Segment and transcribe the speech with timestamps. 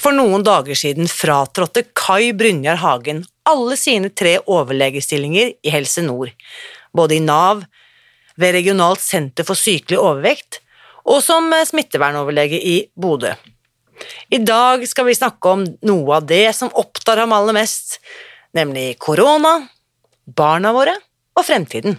[0.00, 6.32] For noen dager siden fratrådte Kai Brynjar Hagen alle sine tre overlegestillinger i Helse Nord,
[6.96, 7.66] både i Nav,
[8.40, 10.62] ved Regionalt senter for sykelig overvekt
[11.04, 13.34] og som smittevernoverlege i Bodø.
[14.32, 17.98] I dag skal vi snakke om noe av det som opptar ham aller mest,
[18.56, 19.58] nemlig korona,
[20.24, 20.94] barna våre
[21.36, 21.98] og fremtiden.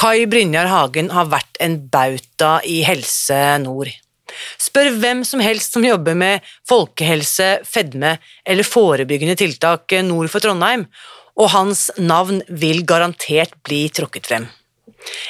[0.00, 3.90] Kai Brynjar Hagen har vært en bauta i Helse Nord.
[4.56, 8.14] Spør hvem som helst som jobber med folkehelse, fedme
[8.48, 10.86] eller forebyggende tiltak nord for Trondheim,
[11.36, 14.46] og hans navn vil garantert bli trukket frem.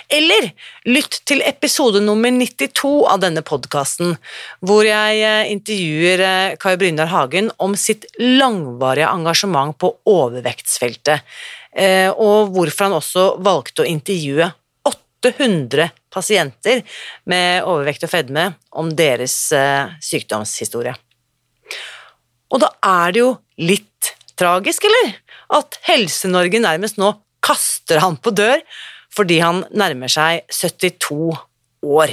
[0.06, 0.52] Eller
[0.86, 4.14] lytt til episode nummer 92 av denne podkasten,
[4.62, 11.26] hvor jeg eh, intervjuer eh, Kai Brynjar Hagen om sitt langvarige engasjement på overvektsfeltet,
[11.74, 14.52] eh, og hvorfor han også valgte å intervjue
[15.20, 16.82] 800 pasienter
[17.28, 18.47] med overvekt og fedme
[18.81, 20.94] om deres eh, sykdomshistorie.
[22.50, 25.12] Og da er det jo litt tragisk, eller?
[25.53, 27.12] At Helse-Norge nærmest nå
[27.44, 28.60] kaster han på dør
[29.10, 31.32] fordi han nærmer seg 72
[31.82, 32.12] år.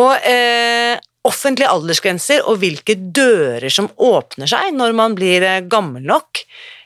[0.00, 6.04] Og eh, offentlige aldersgrenser og hvilke dører som åpner seg når man blir eh, gammel
[6.08, 6.42] nok,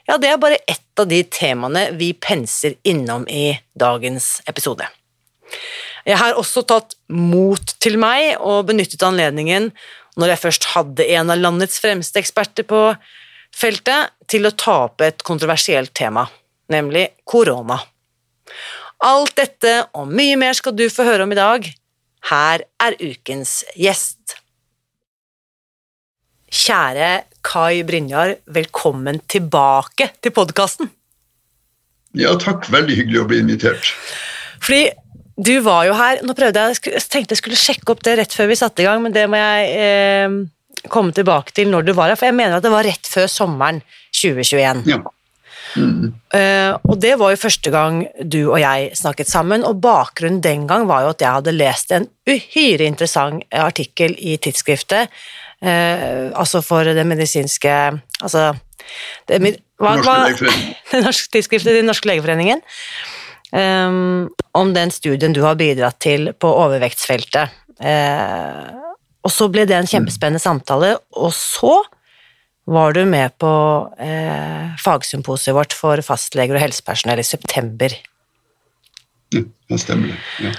[0.09, 4.89] ja, det er bare ett av de temaene vi penser innom i dagens episode.
[6.09, 9.71] Jeg har også tatt mot til meg og benyttet anledningen,
[10.19, 12.83] når jeg først hadde en av landets fremste eksperter på
[13.55, 16.27] feltet, til å ta opp et kontroversielt tema,
[16.73, 17.79] nemlig korona.
[19.05, 21.69] Alt dette og mye mer skal du få høre om i dag.
[22.29, 24.37] Her er ukens gjest.
[26.49, 27.11] Kjære
[27.45, 30.89] Kai Brynjar, velkommen tilbake til podkasten.
[32.17, 32.67] Ja, takk.
[32.73, 33.91] Veldig hyggelig å bli invitert.
[34.65, 34.89] Fordi
[35.39, 38.33] du var jo her Nå prøvde jeg, jeg tenkte jeg skulle sjekke opp det rett
[38.35, 40.39] før vi satte i gang, men det må jeg eh,
[40.91, 43.29] komme tilbake til når du var her, for jeg mener at det var rett før
[43.31, 43.83] sommeren
[44.17, 44.83] 2021.
[44.89, 45.03] Ja.
[45.77, 46.15] Mm.
[46.33, 50.65] Uh, og det var jo første gang du og jeg snakket sammen, og bakgrunnen den
[50.71, 55.13] gang var jo at jeg hadde lest en uhyre interessant artikkel i tidsskriftet
[55.63, 57.75] eh, altså for det medisinske
[58.23, 58.51] Altså
[59.29, 59.39] det,
[59.79, 60.17] hva, hva,
[60.91, 62.63] det norske tidsskriftet til Den norske legeforeningen.
[63.49, 67.55] Um, om den studien du har bidratt til på overvektsfeltet.
[67.81, 68.67] Eh,
[69.25, 71.79] og så ble det en kjempespennende samtale, og så
[72.69, 73.51] var du med på
[74.03, 77.95] eh, fagsymposiet vårt for fastleger og helsepersonell i september.
[79.33, 80.17] Ja, det stemmer.
[80.45, 80.53] Ja.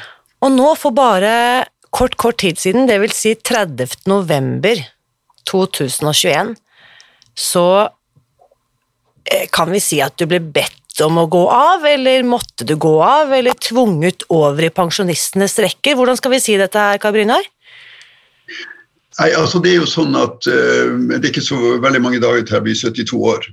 [0.46, 1.34] Og nå, for bare
[1.90, 4.06] kort, kort tid siden, det vil si 30.
[4.10, 4.82] november
[5.50, 6.56] 2021,
[7.38, 7.68] så
[9.26, 12.76] eh, kan vi si at du ble bedt om å gå av, eller måtte du
[12.80, 15.96] gå av, eller tvunget over i pensjonistenes rekker?
[15.96, 17.48] Hvordan skal vi si dette her, Kai Brynar?
[19.20, 22.46] Nei, altså Det er jo sånn at uh, det er ikke så veldig mange dager
[22.46, 23.48] til jeg blir 72 år.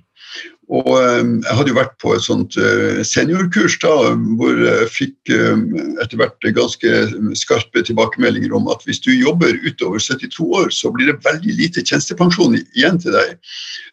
[0.66, 3.92] Og um, Jeg hadde jo vært på et sånt uh, seniorkurs da,
[4.38, 5.62] hvor jeg fikk um,
[6.02, 6.94] etter hvert ganske
[7.38, 11.84] skarpe tilbakemeldinger om at hvis du jobber utover 72 år, så blir det veldig lite
[11.86, 13.36] tjenestepensjon igjen til deg.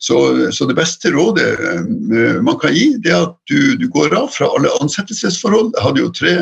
[0.01, 0.17] Så,
[0.55, 4.31] så det beste rådet um, man kan gi, det er at du, du går av
[4.33, 5.75] fra alle ansettelsesforhold.
[5.77, 6.35] Jeg hadde jo tre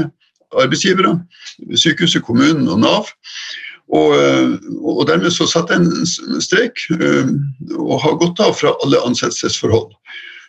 [0.61, 1.17] arbeidsgivere,
[1.75, 3.11] sykehuset, kommunen og Nav.
[3.91, 4.13] Og,
[4.79, 6.85] og, dermed så satte jeg en strek
[7.75, 9.89] og har gått av fra alle ansettelsesforhold.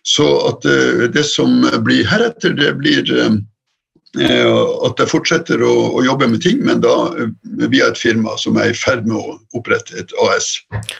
[0.02, 3.36] Så at eh, det som blir heretter, det blir eh,
[4.18, 6.94] at jeg fortsetter å, å, jobbe med ting, men da
[7.70, 10.56] via et firma som er i ferd med å opprette et AS.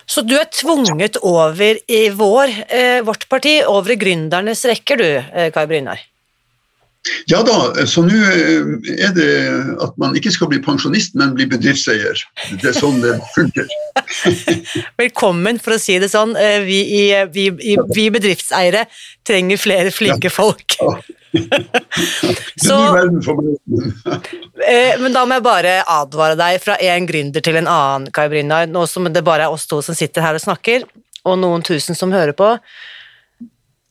[0.06, 5.10] Så du er tvunget over i vår, eh, vårt parti, over i gründernes rekker du,
[5.52, 6.06] Kai Brynar?
[7.26, 9.30] Ja da, så nå eh, er det
[9.82, 12.20] at man ikke skal bli pensjonist, men bli bedriftseier.
[12.60, 13.66] Det er sånn det funker.
[15.02, 16.36] Velkommen, for å si det sånn.
[16.38, 17.02] Eh, vi, i,
[17.34, 17.48] vi,
[17.90, 18.84] vi bedriftseiere
[19.26, 20.36] trenger flere flinke ja.
[20.36, 20.78] folk.
[22.66, 23.58] Så, meg.
[25.02, 28.70] men da må jeg bare advare deg fra en gründer til en annen, Kai Brynjar,
[28.70, 30.86] nå som det bare er oss to som sitter her og snakker,
[31.26, 32.54] og noen tusen som hører på.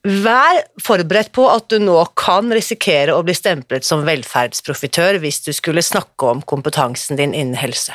[0.02, 5.52] Vær forberedt på at du nå kan risikere å bli stemplet som velferdsprofitør hvis du
[5.54, 7.94] skulle snakke om kompetansen din innen helse.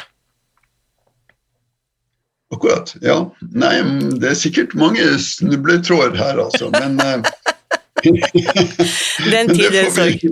[2.54, 2.92] Akkurat.
[3.02, 3.18] Ja.
[3.58, 3.74] Nei,
[4.22, 7.26] det er sikkert mange snubletråder her, altså, men eh,
[9.32, 10.26] Den tid den sorg.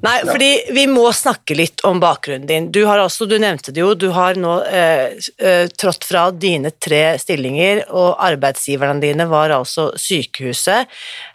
[0.00, 2.68] Nei, fordi vi må snakke litt om bakgrunnen din.
[2.72, 6.72] Du har også, du nevnte det jo, du har nå eh, eh, trådt fra dine
[6.72, 10.88] tre stillinger, og arbeidsgiverne dine var altså sykehuset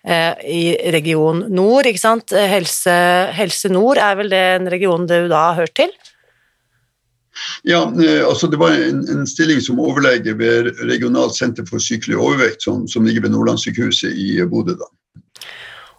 [0.04, 0.64] eh, i
[0.96, 2.36] region nord, ikke sant.
[2.36, 2.98] Helse,
[3.38, 5.94] Helse Nord er vel den regionen du da har hørt til?
[7.64, 12.18] Ja, eh, altså Det var en, en, stilling som overlege ved Regionalt senter for sykelig
[12.18, 14.78] overvekt, som, som ligger ved Nordlandssykehuset i Bodø.
[14.80, 14.90] da.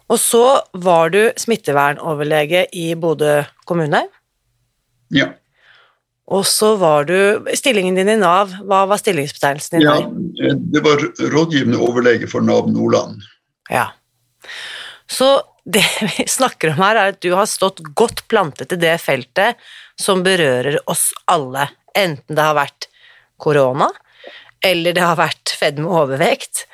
[0.07, 4.05] Og så var du smittevernoverlege i Bodø kommune.
[5.13, 5.31] Ja.
[6.27, 11.03] Og så var du Stillingen din i Nav, hva var stillingsbetegnelsen din ja, Det var
[11.31, 13.21] rådgivende overlege for Nav Nordland.
[13.71, 13.89] Ja.
[15.07, 15.83] Så det
[16.17, 19.59] vi snakker om her, er at du har stått godt plantet i det feltet
[19.99, 22.87] som berører oss alle, enten det har vært
[23.41, 23.89] korona,
[24.65, 26.65] eller det har vært fedme og overvekt,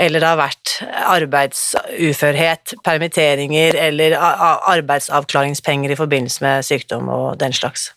[0.00, 0.74] eller det har vært
[1.12, 7.90] arbeidsuførhet, permitteringer eller arbeidsavklaringspenger i forbindelse med sykdom og den slags?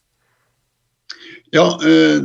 [1.53, 2.17] Ja, eh,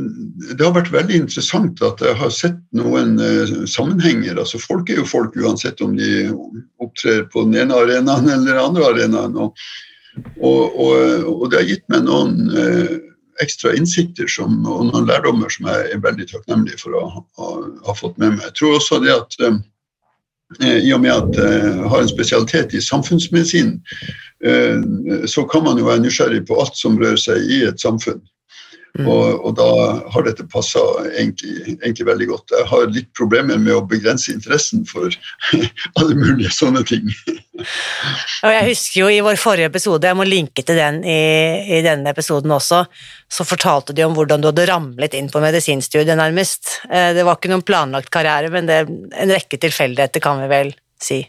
[0.57, 4.39] det har vært veldig interessant at jeg har sett noen eh, sammenhenger.
[4.41, 6.31] Altså Folk er jo folk uansett om de
[6.81, 9.37] opptrer på den ene arenaen eller den andre arenaen.
[9.37, 9.53] Og,
[10.41, 12.97] og, og, og det har gitt meg noen eh,
[13.39, 17.23] ekstra innsikter som, og noen lærdommer som jeg er veldig takknemlig for å ha,
[17.85, 18.47] ha fått med meg.
[18.49, 19.59] Jeg tror også det at Eh,
[20.57, 23.75] i og med at jeg eh, har en spesialitet i samfunnsmedisin,
[24.45, 24.81] eh,
[25.29, 28.21] så kan man jo være nysgjerrig på alt som rører seg i et samfunn.
[28.97, 29.05] Mm.
[29.05, 29.67] Og, og, da
[30.13, 30.81] har dette passa
[31.11, 32.53] egentlig, egentlig, veldig godt.
[32.57, 35.13] Jeg har litt problemer med å begrense interessen for
[35.99, 37.05] alle mulige sånne ting.
[38.45, 41.19] og jeg husker jo i vår forrige episode, jeg må linke til den i,
[41.79, 42.83] i denne episoden også,
[43.29, 46.79] så fortalte de om hvordan du hadde ramlet inn på medisinstudiet, nærmest.
[46.89, 50.73] Eh, det var ikke noen planlagt karriere, men det, en rekke tilfeldigheter, kan vi vel
[50.99, 51.21] si.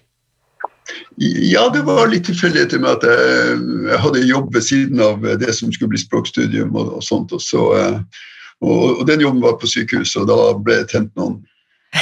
[1.20, 3.60] Ja, det var litt tilfeldigheter med at jeg,
[3.90, 7.34] jeg, hadde jobb ved siden av det som skulle bli språkstudium og, og sånt.
[7.37, 8.26] Og, så, eh,
[8.64, 11.40] og, og, den jobben var på sykehuset, og da ble det tent noen,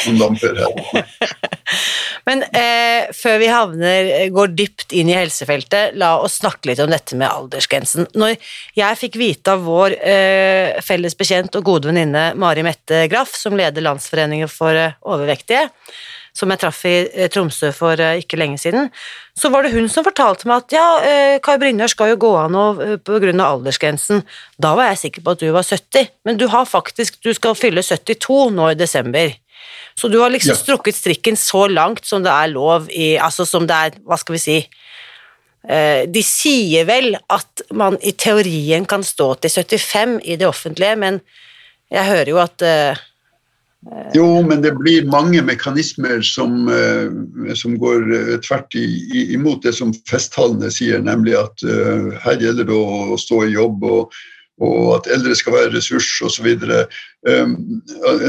[0.05, 1.09] noen lamper her.
[2.29, 6.93] Men eh, før vi havner, går dypt inn i helsefeltet, la oss snakke litt om
[6.93, 8.09] dette med aldersgrensen.
[8.19, 8.37] Når
[8.77, 13.57] jeg fikk vite av vår eh, felles bekjent og gode venninne Mari Mette Graff, som
[13.57, 15.71] leder Landsforeningen for eh, overvektige,
[16.39, 18.89] som jeg traff i eh, Tromsø for eh, ikke lenge siden,
[19.39, 22.31] så var det hun som fortalte meg at ja, eh, Kai Brynjar skal jo gå
[22.39, 22.65] av nå
[23.07, 23.33] pga.
[23.45, 24.25] aldersgrensen.
[24.59, 27.59] Da var jeg sikker på at du var 70, men du har faktisk, du skal
[27.59, 29.35] fylle 72 nå i desember.
[29.99, 30.61] Så du har liksom ja.
[30.61, 34.37] strukket strikken så langt som det er lov i Altså som det er, hva skal
[34.37, 34.59] vi si
[36.15, 41.19] De sier vel at man i teorien kan stå til 75 i det offentlige, men
[41.91, 42.63] jeg hører jo at
[44.15, 49.95] jo, men det blir mange mekanismer som, eh, som går eh, tvert imot det som
[50.11, 51.63] festtalene sier, nemlig at
[52.25, 54.19] her gjelder det å stå i jobb og
[54.61, 56.47] og at eldre skal være ressurs osv.
[57.29, 57.55] Um,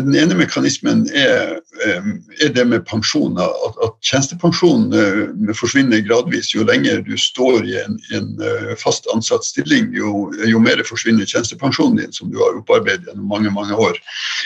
[0.05, 1.55] den ene mekanismen er,
[1.85, 3.37] um, er det med pensjon.
[3.41, 6.51] At, at tjenestepensjon uh, forsvinner gradvis.
[6.53, 11.25] Jo lenger du står i en, en uh, fast ansatt stilling, jo, jo, mer forsvinner
[11.25, 13.97] tjenestepensjonen din, som du har opparbeidet gjennom mange mange år.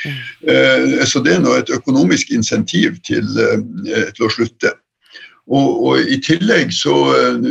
[0.04, 1.06] Mm.
[1.08, 3.28] så det er nå et økonomisk insentiv til,
[3.88, 4.74] til å slutte.
[5.52, 6.94] Og, og, I tillegg så,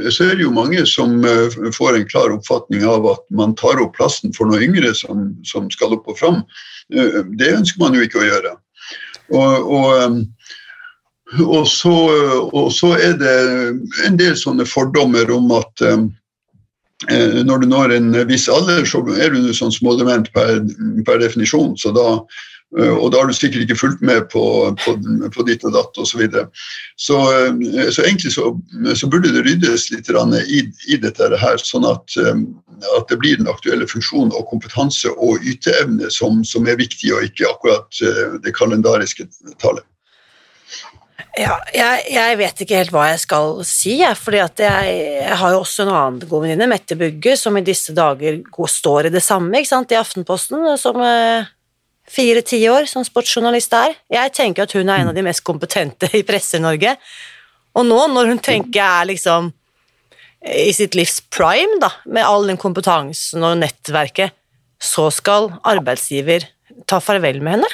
[0.09, 3.83] så, er det jo mange som uh, får en klar oppfatning av at man tar
[3.85, 6.41] opp plassen for noen yngre som, som skal opp og fram.
[6.95, 8.55] Uh, det ønsker man jo ikke å gjøre.
[9.33, 10.17] Og, og,
[11.45, 11.95] og, så,
[12.73, 13.37] så, er det
[14.09, 15.85] en del sånne fordommer om at
[17.03, 20.61] når du når en viss alder, så er du sånn smådement per,
[21.07, 21.73] per definisjon.
[21.81, 24.43] Så da, Eh, og da har du sikkert ikke fulgt med på,
[24.81, 24.95] på,
[25.35, 26.13] på ditt og datt osv.
[26.13, 26.47] Så, videre.
[26.97, 28.55] så eh, Så egentlig så,
[28.97, 32.43] så, burde det ryddes litt i, i dette her, sånn at, eh,
[32.97, 37.29] at, det blir den aktuelle funksjonen og kompetanse og yteevne som, som er viktig, og
[37.29, 38.03] ikke akkurat
[38.43, 39.29] det kalendariske
[39.61, 39.85] tallet.
[41.33, 45.55] Ja, jeg, jeg, vet ikke helt hva jeg skal si, jeg, fordi jeg, jeg, har
[45.55, 49.23] jo også en annen god venninne, Mette Bugge, som i disse dager står i det
[49.25, 51.01] samme ikke sant, i Aftenposten, som
[52.13, 53.97] fire-ti år som sportsjournalist er.
[54.13, 56.97] Jeg tenker at hun er en av de mest kompetente i Presse-Norge.
[57.79, 59.53] Og nå, når hun tenker er liksom
[60.43, 64.35] i sitt livs prime, da, med all den kompetansen og nettverket,
[64.83, 66.49] så skal arbeidsgiver
[66.91, 67.71] ta farvel med henne?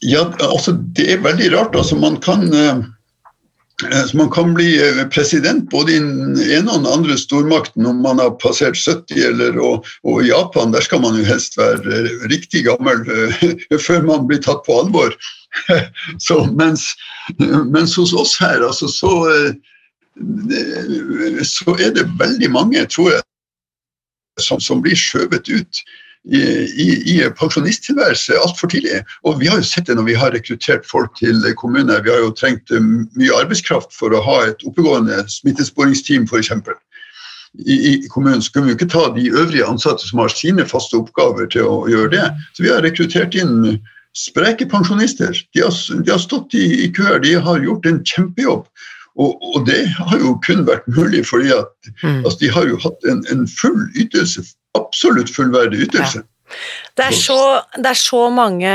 [0.00, 1.76] Ja, altså det er veldig rart.
[1.76, 2.80] Altså man kan Eh,
[3.82, 8.02] så Man kan bli eh, president både i den ene og den andre stormakten om
[8.04, 12.04] man har passert 70, eller, og, og, i Japan der skal man jo helst være
[12.32, 13.02] riktig gammel
[13.86, 15.16] før man blir tatt på alvor.
[16.26, 16.92] så, mens,
[17.38, 19.12] mens, hos oss her, altså, så,
[21.48, 23.26] så er det veldig mange, tror jeg,
[24.40, 25.82] som, som blir skjøvet ut
[26.24, 29.02] i, i, i pensjonisttilværelse altfor tidlig.
[29.26, 31.98] Og vi har jo sett det når vi har rekruttert folk til kommunene.
[32.04, 32.84] Vi har jo trengt eh,
[33.18, 36.52] mye arbeidskraft for å ha et oppegående smittesporingsteam, f.eks.
[37.66, 40.64] I, I kommunen så kunne vi jo ikke ta de øvrige ansatte som har sine
[40.68, 42.30] faste oppgaver, til å gjøre det.
[42.56, 43.82] Så vi har rekruttert inn
[44.16, 45.36] spreke pensjonister.
[45.56, 48.66] De har, de har stått i, i køer, de har gjort en kjempejobb.
[49.20, 52.22] Og, og, det har jo kun vært mulig fordi at mm.
[52.22, 54.40] altså, de har jo hatt en, en full ytelse
[54.78, 56.22] absolutt fullverdig ytelse.
[56.22, 56.56] Ja.
[56.98, 57.38] Det, er så,
[57.78, 58.72] det er så mange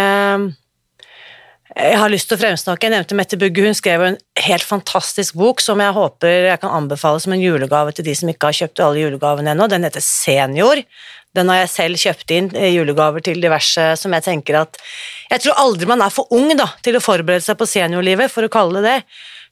[1.77, 2.87] jeg har lyst til å fremsnakke.
[2.87, 3.65] Jeg nevnte Mette Bugge.
[3.67, 7.93] Hun skrev en helt fantastisk bok som jeg håper jeg kan anbefale som en julegave
[7.93, 9.67] til de som ikke har kjøpt alle julegavene ennå.
[9.69, 10.81] Den heter Senior.
[11.37, 14.79] Den har jeg selv kjøpt inn julegaver til diverse som jeg tenker at
[15.29, 18.47] Jeg tror aldri man er for ung da, til å forberede seg på seniorlivet, for
[18.47, 18.99] å kalle det det.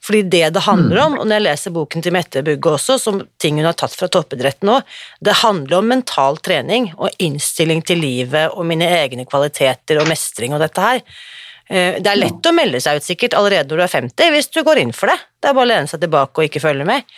[0.05, 3.24] Fordi det det handler om, og når jeg leser boken til Mette Bugge også, som
[3.41, 4.75] ting hun har tatt fra toppidretten nå,
[5.25, 10.53] det handler om mental trening og innstilling til livet og mine egne kvaliteter og mestring
[10.53, 11.01] og dette her.
[11.65, 14.51] Eh, det er lett å melde seg ut sikkert allerede når du er 50, hvis
[14.53, 15.17] du går inn for det.
[15.41, 17.17] Det er bare å lene seg tilbake og ikke følge med.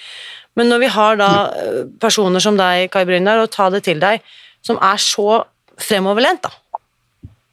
[0.58, 4.00] Men når vi har da eh, personer som deg, Kai Brynjar, og ta det til
[4.00, 4.24] deg,
[4.64, 5.44] som er så
[5.78, 6.80] fremoverlent, da,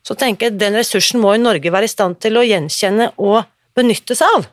[0.05, 3.11] så tenker jeg at den ressursen må jo Norge være i stand til å gjenkjenne
[3.19, 3.43] og
[3.75, 4.47] benytte seg av.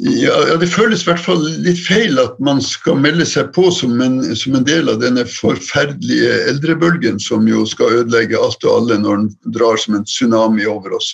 [0.00, 4.00] Ja, Det føles i hvert fall litt feil at man skal melde seg på som
[4.00, 8.96] en, som en, del av denne forferdelige eldrebølgen som jo skal ødelegge alt og alle
[9.02, 11.10] når den drar som en tsunami over oss.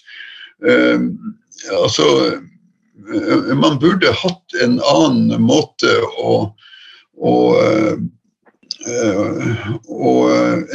[0.62, 0.94] Eh,
[1.74, 2.06] altså,
[3.10, 6.38] uh, man burde hatt en annen måte å,
[7.18, 7.98] å uh,
[8.86, 10.12] å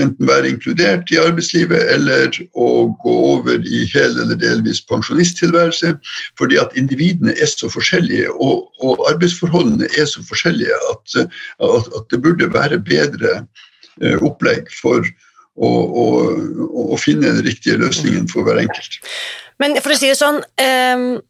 [0.01, 2.67] enten være inkludert i arbeidslivet eller å
[3.03, 5.93] gå over i hel eller delvis pensjonisttilværelse.
[6.39, 12.09] Fordi at individene er så forskjellige og, og arbeidsforholdene er så forskjellige at, at, at,
[12.11, 13.35] det burde være bedre
[14.01, 15.05] eh, opplegg for
[15.55, 16.07] å, å,
[16.89, 18.99] å, finne den riktige løsningen for hver enkelt.
[19.61, 21.21] Men for å si det sånn, um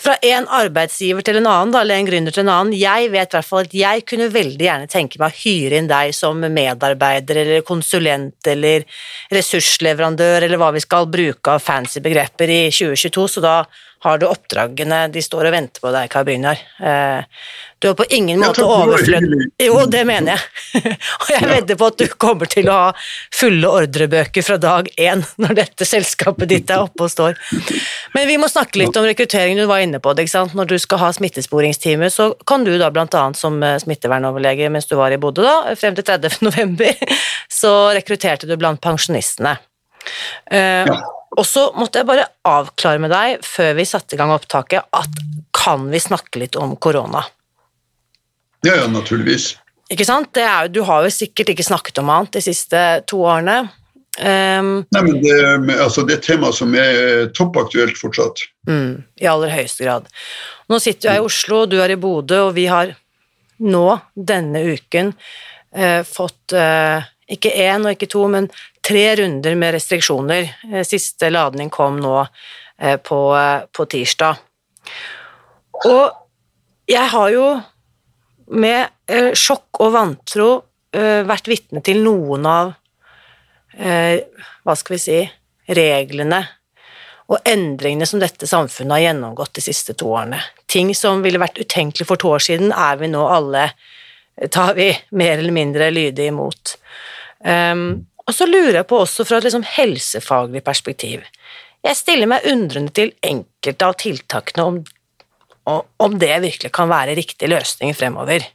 [0.00, 2.74] fra en arbeidsgiver til en annen, eller en gründer til en annen.
[2.74, 5.90] Jeg vet i hvert fall at jeg kunne veldig gjerne tenke meg å hyre inn
[5.90, 8.86] deg som medarbeider eller konsulent eller
[9.34, 13.56] ressursleverandør eller hva vi skal bruke av fancy begreper i 2022, så da
[14.04, 16.58] har du oppdragene, de står og venter på deg, Kai Brynjar.
[16.76, 17.44] Eh,
[17.80, 20.92] du er på ingen måte overflødig Jo, det mener jeg.
[21.22, 22.90] og jeg vedder på at du kommer til å ha
[23.34, 27.40] fulle ordrebøker fra dag én når dette selskapet ditt er oppe og står.
[28.16, 30.24] Men vi må snakke litt om rekruttering, du var inne på det.
[30.26, 30.56] ikke sant?
[30.56, 33.24] Når du skal ha smittesporingsteamet, så kan du da bl.a.
[33.36, 36.40] som eh, smittevernoverlege mens du var i Bodø, da, frem til 30.
[36.44, 36.92] november,
[37.60, 39.56] så rekrutterte du blant pensjonistene.
[40.52, 40.96] Uh, ja.
[41.34, 45.22] Og så måtte jeg bare avklare med deg før vi satte i gang opptaket, at
[45.54, 47.24] kan vi snakke litt om korona?
[48.64, 49.54] Ja, ja, naturligvis.
[49.92, 50.36] Ikke sant?
[50.40, 53.64] Er, du har jo sikkert ikke snakket om annet de siste to årene.
[54.14, 55.34] Um, Nei, men det,
[55.74, 58.44] altså det er et tema som er toppaktuelt fortsatt.
[58.70, 60.06] Mm, I aller høyeste grad.
[60.70, 62.94] Nå sitter jeg i Oslo, du er i Bodø, og vi har
[63.64, 65.12] nå, denne uken,
[65.74, 68.48] eh, fått eh, ikke én og ikke to, men
[68.84, 70.48] tre runder med restriksjoner.
[70.70, 74.42] Eh, siste ladning kom nå eh, på, eh, på tirsdag.
[75.88, 76.04] Og
[76.90, 77.46] jeg har jo
[78.54, 78.90] med
[79.36, 80.48] sjokk og vantro
[80.94, 82.68] vært vitne til noen av
[83.74, 85.16] hva skal vi si
[85.74, 86.42] reglene
[87.32, 90.42] og endringene som dette samfunnet har gjennomgått de siste to årene.
[90.70, 93.70] Ting som ville vært utenkelig for to år siden, er vi nå alle
[94.50, 96.76] tar vi mer eller mindre lydig imot.
[97.44, 101.24] Um, Og så lurer jeg på også fra et liksom helsefaglig perspektiv.
[101.84, 104.78] Jeg stiller meg undrende til enkelte av tiltakene om,
[106.00, 108.46] om det virkelig kan være riktig løsning fremover.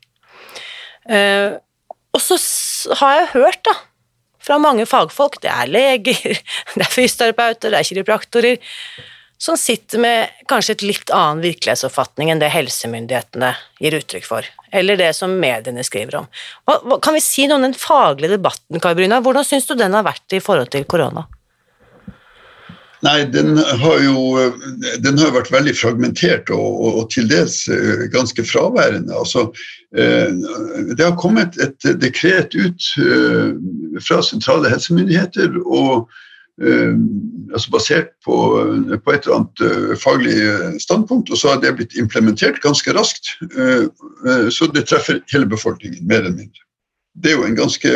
[1.05, 1.61] Uh,
[2.13, 2.39] og så
[2.97, 3.75] har jeg hørt da,
[4.41, 6.41] fra mange fagfolk, det er leger,
[6.75, 8.75] det er fysioterapeuter, det er kiropraktorer,
[9.39, 14.99] som sitter med kanskje et litt annen virkelighetsoppfatning enn det helsemyndighetene gir uttrykk for, eller
[14.99, 16.29] det som mediene skriver om.
[16.67, 19.21] Hva, kan vi si noe om den faglige debatten, Kai Bryna?
[19.23, 21.23] Hvordan syns du den har vært i forhold til korona?
[22.99, 24.51] Nei, den har jo
[24.99, 29.15] den har vært veldig fragmentert og, og, og til dels eh, ganske fraværende.
[29.15, 29.45] Altså,
[29.95, 30.35] eh,
[30.91, 33.53] det har kommet et dekret ut eh,
[34.03, 36.11] fra sentrale helsemyndigheter og
[36.59, 38.35] altså basert på,
[39.05, 40.33] på, et eller annet faglig
[40.83, 43.31] standpunkt, og så har det blitt implementert ganske raskt.
[44.51, 46.65] Så det treffer hele befolkningen, mer eller mindre.
[47.15, 47.93] Det er jo en ganske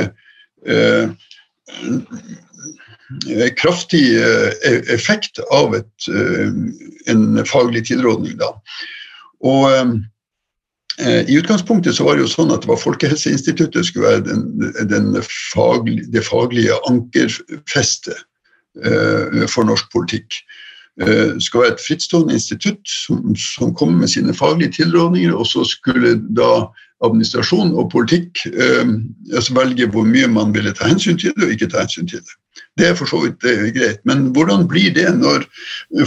[3.30, 6.52] Eh, kraftig eh, effekt av et, eh,
[7.12, 8.38] en faglig tilrådning.
[8.40, 8.54] Da.
[9.44, 10.00] Og
[11.04, 14.44] i utgangspunktet så var det jo sånn at det var Folkehelseinstituttet skulle være den,
[14.92, 18.22] den faglige, det faglige ankerfestet
[19.54, 20.40] for norsk politikk.
[20.98, 25.66] Det skal være et frittstående institutt som, som kommer med sine faglige tilrådninger, og så
[25.66, 26.66] skulle da
[27.04, 28.94] administrasjon og politikk eh,
[29.34, 32.22] altså velge hvor mye man ville ta hensyn til det og ikke ta hensyn til
[32.24, 32.38] det.
[32.78, 35.46] Det er for så vidt er greit, men hvordan blir det når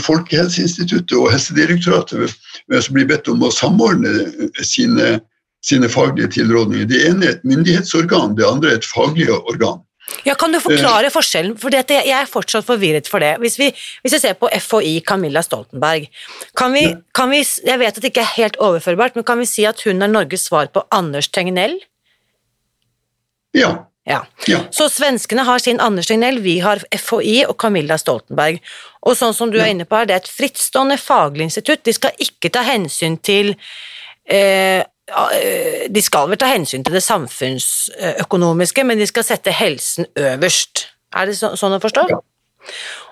[0.02, 2.34] Folkehelseinstituttet og Helsedirektoratet
[2.94, 4.12] blir bedt om å samordne
[4.66, 5.16] sine,
[5.66, 6.88] sine faglige tilrådninger?
[6.90, 9.82] Det ene er et myndighetsorgan, det andre er et faglig organ.
[10.26, 11.56] Ja, Kan du forklare forskjellen?
[11.58, 13.36] For jeg er fortsatt forvirret for det.
[13.42, 13.72] Hvis vi,
[14.04, 16.06] hvis vi ser på FHI Camilla Stoltenberg,
[16.56, 19.48] kan vi, kan vi, Jeg vet at det ikke er helt overførbart, men kan vi
[19.50, 21.78] si at hun er Norges svar på Anders Tegnell?
[23.56, 23.86] Ja.
[24.06, 24.24] Ja.
[24.46, 24.60] ja.
[24.70, 28.60] Så svenskene har sin Anders Tegnell, vi har FHI og Camilla Stoltenberg.
[29.02, 31.82] Og sånn som du er inne på her, det er et frittstående faglig institutt.
[31.86, 33.56] De skal ikke ta hensyn til
[34.30, 40.08] eh, eh De skal vel ta hensyn til det samfunnsøkonomiske, men de skal sette helsen
[40.18, 40.88] øverst.
[41.14, 42.08] Er det så, sånn å forstå?
[42.10, 42.18] Ja.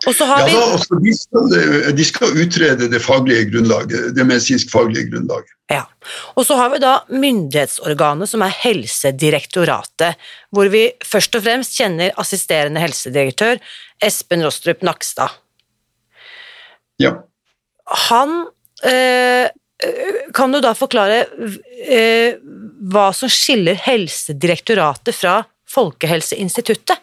[0.08, 0.54] Og så har ja, vi...
[0.56, 1.52] Da, altså, de, skal,
[1.96, 5.52] de, skal, utrede det faglige grunnlaget, det medisinsk-faglige grunnlaget.
[5.72, 5.84] Ja,
[6.34, 10.20] Og så har vi da myndighetsorganet som er Helsedirektoratet,
[10.52, 13.62] hvor vi først og fremst kjenner assisterende helsedirektør
[14.04, 15.38] Espen Rostrup Nakstad.
[17.00, 17.14] Ja.
[18.08, 18.44] Han
[18.84, 19.46] øh,
[20.34, 22.36] Kan du da forklare øh,
[22.92, 27.00] hva som skiller Helsedirektoratet fra Folkehelseinstituttet?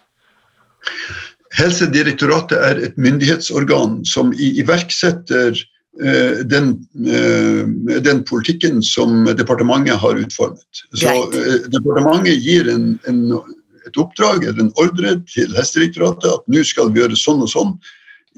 [1.57, 10.85] Helsedirektoratet er et myndighetsorgan som iverksetter eh, den, eh, den, politikken som departementet har utformet.
[10.93, 11.67] Så Greit.
[11.73, 13.25] Departementet gir en, en,
[13.87, 17.75] et oppdrag eller en ordre til Helsedirektoratet at nå skal vi gjøre sånn og sånn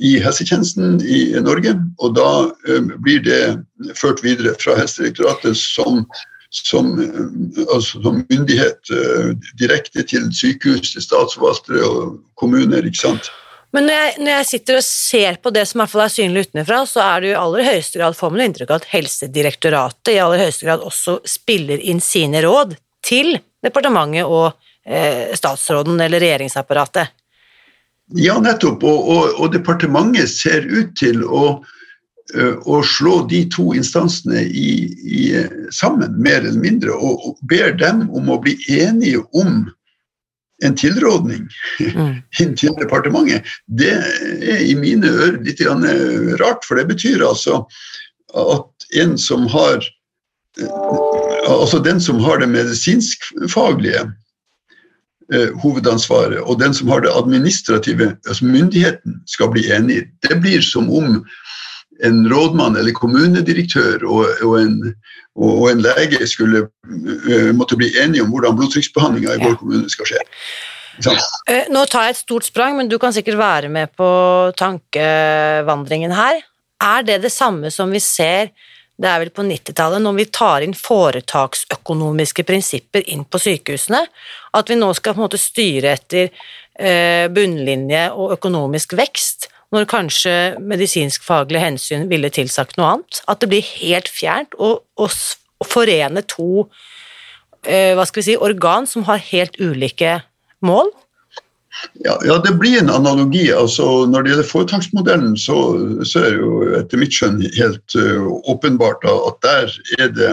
[0.02, 1.76] i helsetjenesten i Norge.
[2.02, 2.30] Og da
[3.04, 3.42] blir det
[4.00, 6.06] ført videre fra Helsedirektoratet som
[6.54, 6.92] som,
[7.74, 12.86] altså, som myndighet uh, direkte til sykehus, til statsforvaltere og kommuner.
[12.86, 13.32] ikke sant?
[13.74, 16.14] Men når jeg, når jeg, sitter og ser på det som i hvert fall er
[16.14, 18.92] synlig utenfra, så er det jo i aller høyeste grad får man inntrykk av at
[18.92, 23.34] Helsedirektoratet i aller høyeste grad også spiller inn sine råd til
[23.66, 24.52] departementet og
[24.86, 27.18] eh, statsråden eller regjeringsapparatet.
[28.20, 28.84] Ja, nettopp.
[28.86, 31.64] Og, og, og departementet ser ut til å
[32.32, 34.70] Eh, å slå de to instansene i,
[35.06, 35.24] i,
[35.76, 39.66] sammen, mer eller mindre, og, og, ber dem om å bli enige om
[40.64, 41.44] en tilrådning
[41.84, 42.14] mm.
[42.42, 45.62] inn til departementet, det er i mine ører litt
[46.42, 46.64] rart.
[46.66, 47.66] For det betyr altså
[48.34, 49.84] at en som har
[51.50, 54.10] Altså den som har det medisinskfaglige eh,
[55.64, 60.04] hovedansvaret, og den som har det administrative, altså myndigheten, skal bli enig.
[60.26, 61.24] Det blir som om
[62.04, 64.78] en rådmann eller kommunedirektør og, og, en,
[65.36, 69.44] og, en, lege skulle uh, måtte bli enige om hvordan blodtrykksbehandlinga i ja.
[69.48, 70.24] vår kommune skal skje.
[71.04, 74.10] Uh, nå tar jeg et stort sprang, men du kan sikkert være med på
[74.60, 76.42] tankevandringen her.
[76.84, 78.52] Er det det samme som vi ser
[79.02, 84.04] det er vel på 90-tallet, når vi tar inn foretaksøkonomiske prinsipper inn på sykehusene,
[84.54, 89.90] at vi nå skal på en måte styre etter uh, bunnlinje og økonomisk vekst, når
[89.90, 93.24] kanskje medisinskfaglige hensyn ville tilsagt noe annet.
[93.26, 94.76] At det blir helt fjernt å
[95.66, 96.68] forene to
[97.66, 100.20] eh, hva skal vi si, organ som har helt ulike
[100.62, 100.92] mål.
[102.06, 103.52] Ja, ja, det blir en analogi.
[103.52, 105.58] altså Når det gjelder foretaksmodellen, så,
[106.06, 110.32] så er det jo etter mitt skjønn helt uh, åpenbart at der er det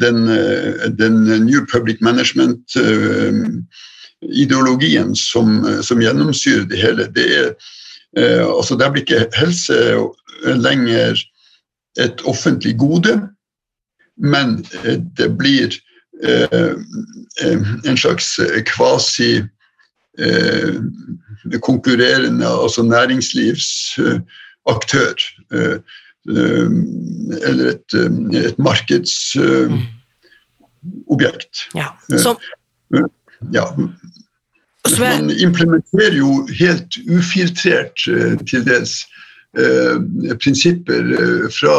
[0.00, 3.44] den, uh, den New Public Management uh,
[4.32, 7.08] ideologien som, som gjennomsyrer det hele.
[7.12, 7.54] Det er,
[8.18, 9.78] uh, altså Der blir ikke helse
[10.44, 11.20] lenger
[12.00, 13.20] et offentlig gode,
[14.16, 14.64] men
[15.16, 15.74] det blir
[16.22, 16.72] eh,
[17.84, 19.44] en slags kvasi eh,
[21.62, 25.14] konkurrerende, altså næringslivsaktør.
[25.52, 25.78] Eh,
[26.36, 26.70] eh,
[27.48, 27.94] eller et,
[28.46, 31.56] et markedsobjekt.
[31.74, 31.86] Ja.
[32.18, 32.36] Som,
[33.52, 33.64] ja.
[34.98, 37.96] Man implementerer jo helt ufiltrert
[38.48, 39.06] til dels
[40.42, 41.02] prinsipper
[41.54, 41.74] fra,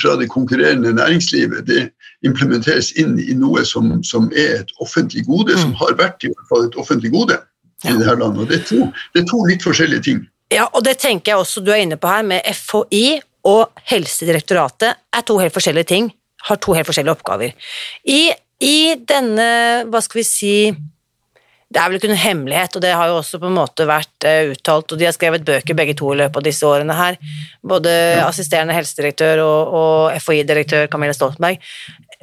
[0.00, 1.66] fra, det konkurrerende næringslivet.
[1.66, 1.90] Det
[2.24, 5.60] implementeres inn i noe som, som er et offentlig gode, mm.
[5.62, 7.36] som har vært i hvert fall et offentlig gode
[7.84, 8.40] i dette landet.
[8.42, 8.80] Og det er, to,
[9.14, 10.24] det er to litt forskjellige ting.
[10.54, 14.96] Ja, og det tenker jeg også du er inne på her, med FHI og Helsedirektoratet
[15.14, 16.10] er to helt forskjellige ting,
[16.48, 17.72] har to helt forskjellige oppgaver.
[18.06, 18.30] I,
[18.62, 19.48] i denne,
[19.90, 20.54] hva skal vi si
[21.66, 24.24] det er vel ikke noen hemmelighet, og det har jo også på en måte vært
[24.24, 27.18] uh, uttalt, og de har skrevet bøker begge to i løpet av disse årene her,
[27.66, 28.28] både ja.
[28.28, 31.58] assisterende helsedirektør og, og FHI-direktør Camilla Stoltenberg.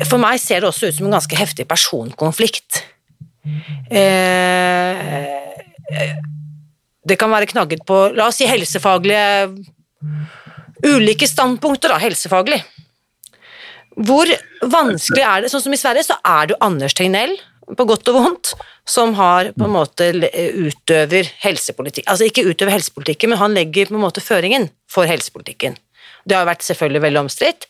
[0.10, 2.84] For meg ser det også ut som en ganske heftig personkonflikt.
[3.92, 4.96] Uh,
[7.04, 9.52] det kan være knagget på, la oss si helsefaglige
[10.84, 12.58] Ulike standpunkter, da, helsefaglig.
[14.04, 14.28] Hvor
[14.68, 18.10] vanskelig er det Sånn som i Sverige, så er det jo Anders Tegnell, på godt
[18.12, 18.52] og vondt,
[18.84, 23.96] som har på en måte utøver helsepolitikk Altså ikke utøver helsepolitikken, men han legger på
[23.96, 25.78] en måte føringen for helsepolitikken.
[26.28, 27.68] Det har vært selvfølgelig veldig omstridt.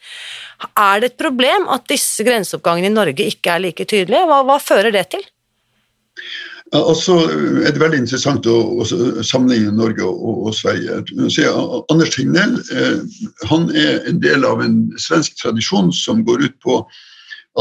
[0.79, 4.25] Er det et problem at disse grenseoppgangene i Norge ikke er like tydelige?
[4.29, 5.23] Hva, hva fører det til?
[6.73, 7.19] Altså
[7.61, 8.85] er det veldig interessant å, å
[9.25, 11.03] sammenligne Norge og, og Sverige.
[11.91, 13.03] Anders Tegnell eh,
[13.49, 16.79] han er en del av en svensk tradisjon som går ut på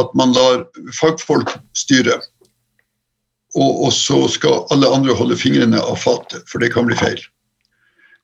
[0.00, 0.64] at man lar
[0.96, 2.16] fagfolk styre.
[3.52, 7.20] Og, og så skal alle andre holde fingrene av fatet, for det kan bli feil.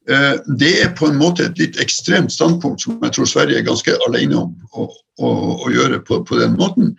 [0.09, 3.66] Eh, det er på en måte et litt ekstremt standpunkt som jeg tror Sverige er
[3.66, 4.87] ganske alene om å,
[5.21, 5.33] å,
[5.66, 6.94] å gjøre på, på den måten.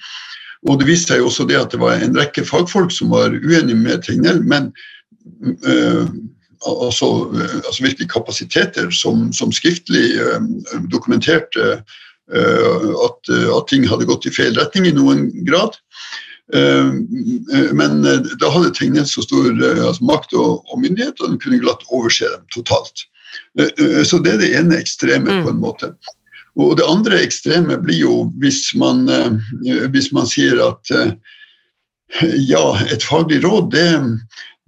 [0.70, 3.34] Og det viste seg jo også det at det var en rekke fagfolk som var
[3.34, 4.70] uenige med Tegnell, men
[5.66, 6.06] øh,
[6.68, 7.10] altså,
[7.64, 10.42] altså, virkelig kapasiteter som, som skriftlig øh,
[10.92, 11.70] dokumenterte
[12.30, 15.80] øh, at, at, ting hadde gått i feil retning i noen grad.
[16.50, 21.84] Men da hadde Tegnell så stor altså, makt og, og, myndighet, og den kunne glatt
[21.94, 23.04] overse dem totalt.
[24.08, 25.62] Så det er det ene ekstreme, på en mm.
[25.62, 25.92] måte.
[26.60, 31.14] Og det andre ekstreme blir jo hvis man, eh, hvis man sier at eh,
[32.50, 33.88] ja, et faglig råd, det,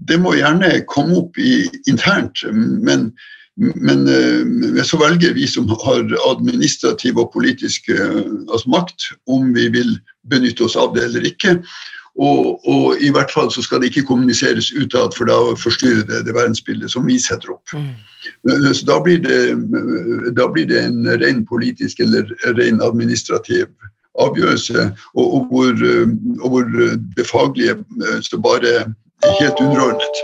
[0.07, 3.09] det må gjerne komme opp i, internt, men,
[3.57, 9.97] men eh, så velger vi som har administrativ og politisk altså makt, om vi vil
[10.31, 11.57] benytte oss av det eller ikke.
[12.19, 16.25] Og, og, i hvert fall så skal det ikke kommuniseres utad, for da forstyrrer det
[16.27, 17.71] det verdensbildet som vi setter opp.
[17.75, 17.93] Mm.
[18.51, 19.39] Eh, så da blir, det,
[20.35, 23.67] da blir, det, en ren politisk eller ren administrativ
[24.19, 25.85] avgjørelse, og, og, hvor,
[26.43, 26.65] og hvor,
[27.15, 27.77] det faglige
[28.27, 28.73] står bare
[29.39, 30.19] helt underordnet.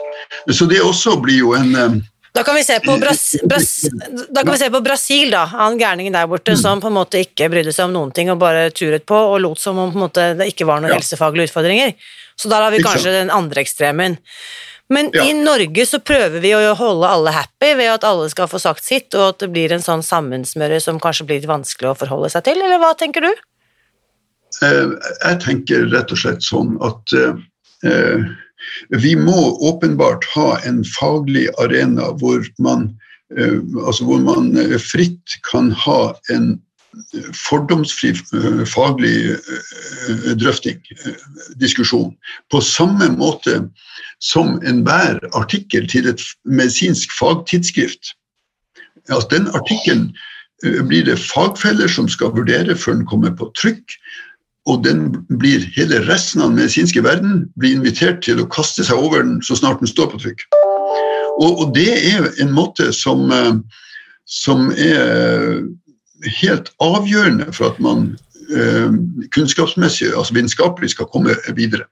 [0.52, 2.02] Så det også blir jo en
[2.38, 3.72] da kan vi se på, Bras Bras
[4.30, 6.62] da kan vi se på Brasil, da, han gærningen der borte mm.
[6.62, 9.42] som på en måte ikke brydde seg om noen ting og bare turet på og
[9.44, 11.02] lot som om måte det ikke var noen ja.
[11.02, 11.94] helsefaglige utfordringer.
[12.38, 14.20] Så der har vi kanskje den andre ekstremen.
[14.94, 15.26] Men ja.
[15.28, 18.86] i Norge så prøver vi å holde alle happy ved at alle skal få sagt
[18.86, 22.32] sitt, og at det blir en sånn sammensmøre som kanskje blir litt vanskelig å forholde
[22.32, 23.32] seg til, eller hva tenker du?
[24.64, 24.86] Eh,
[25.26, 28.22] jeg tenker rett og slett sånn at uh,
[28.90, 32.90] vi må åpenbart ha en faglig arena hvor man,
[33.38, 36.56] eh, altså hvor man eh, fritt kan ha en
[37.38, 39.36] fordomsfri eh, faglig
[40.40, 40.80] drøfting,
[41.62, 42.16] diskusjon,
[42.52, 43.60] på samme måte
[44.24, 48.16] som enhver artikkel til et medisinsk fagtidsskrift.
[49.12, 50.10] Altså, den artikkelen
[50.90, 53.94] blir det fagfeller som skal vurdere før den kommer på trykk
[54.68, 59.00] og den blir hele resten av den medisinske verden blir invitert til å kaste seg
[59.00, 60.44] over den så snart den står på trykk.
[61.38, 63.54] Og, og det er en måte som, eh,
[64.28, 65.68] som, er
[66.42, 68.08] helt avgjørende for at man
[68.50, 68.96] eh,
[69.36, 71.86] kunnskapsmessig, altså vitenskapelig, skal komme videre.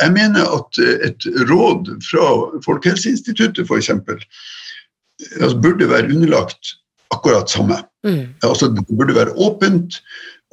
[0.00, 2.30] Jeg mener at et råd fra
[2.64, 3.92] Folkehelseinstituttet f.eks.
[3.92, 6.74] Altså, burde være underlagt
[7.14, 7.82] akkurat samme.
[8.06, 8.32] Mm.
[8.42, 10.00] Altså, det burde være åpent.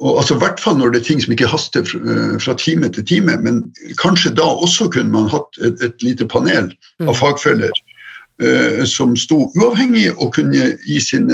[0.02, 3.06] Og altså, hvert fall når det er ting som ikke haster eh, fra time til
[3.06, 3.36] time.
[3.42, 3.62] Men
[4.00, 7.18] kanskje da også kunne man hatt et, et lite panel av mm.
[7.20, 7.70] fagfeller
[8.42, 11.30] uh, som sto uavhengig og kunne gi sin,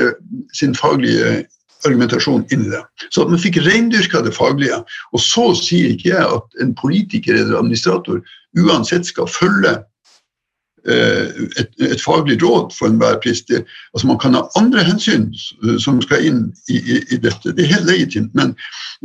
[0.52, 1.46] sin faglige
[1.88, 2.82] argumentasjon inn i det.
[3.08, 4.82] Så at man fikk reindyrka det faglige.
[5.16, 8.20] Og så sier ikke jeg at en politiker eller administrator
[8.60, 9.89] uansett skal følge Eh,
[10.88, 13.42] et, et, faglig råd for enhver pris.
[13.44, 13.62] Det,
[13.94, 15.28] altså man kan ha andre hensyn
[15.82, 16.40] som skal inn
[16.72, 18.32] i, i, i dette, det er helt legitimt.
[18.38, 18.54] Men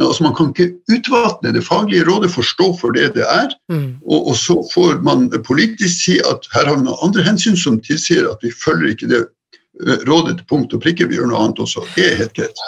[0.01, 3.51] altså man kan ikke utvatne det faglige rådet, forstå for det det er.
[3.71, 3.97] Mm.
[4.05, 7.81] Og, og, så får man politisk si at her har vi noen andre hensyn som
[7.83, 11.43] tilsier at vi følger ikke det eh, rådet til punkt og prikke, vi gjør noe
[11.43, 11.83] annet også.
[11.95, 12.65] Det er helt greit.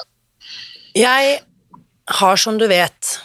[0.98, 1.40] Jeg
[2.20, 3.18] har, som du vet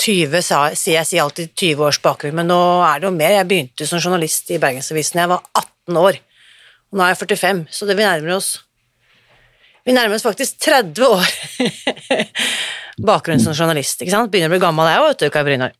[0.00, 0.42] 20,
[0.76, 3.34] sier jeg sier alltid 20 års bakgrunn, men nå er det jo mer.
[3.38, 6.20] Jeg begynte som journalist i Bergensavisen da jeg var 18 år.
[6.90, 8.52] Og nå er jeg 45, så det vi nærmer oss
[9.86, 11.26] Vi nærmer oss faktisk 30 år
[13.10, 14.00] bakgrunn som journalist.
[14.02, 14.32] ikke sant?
[14.32, 15.76] Begynner å bli gammel jeg òg, vet du, Kai Brynjar.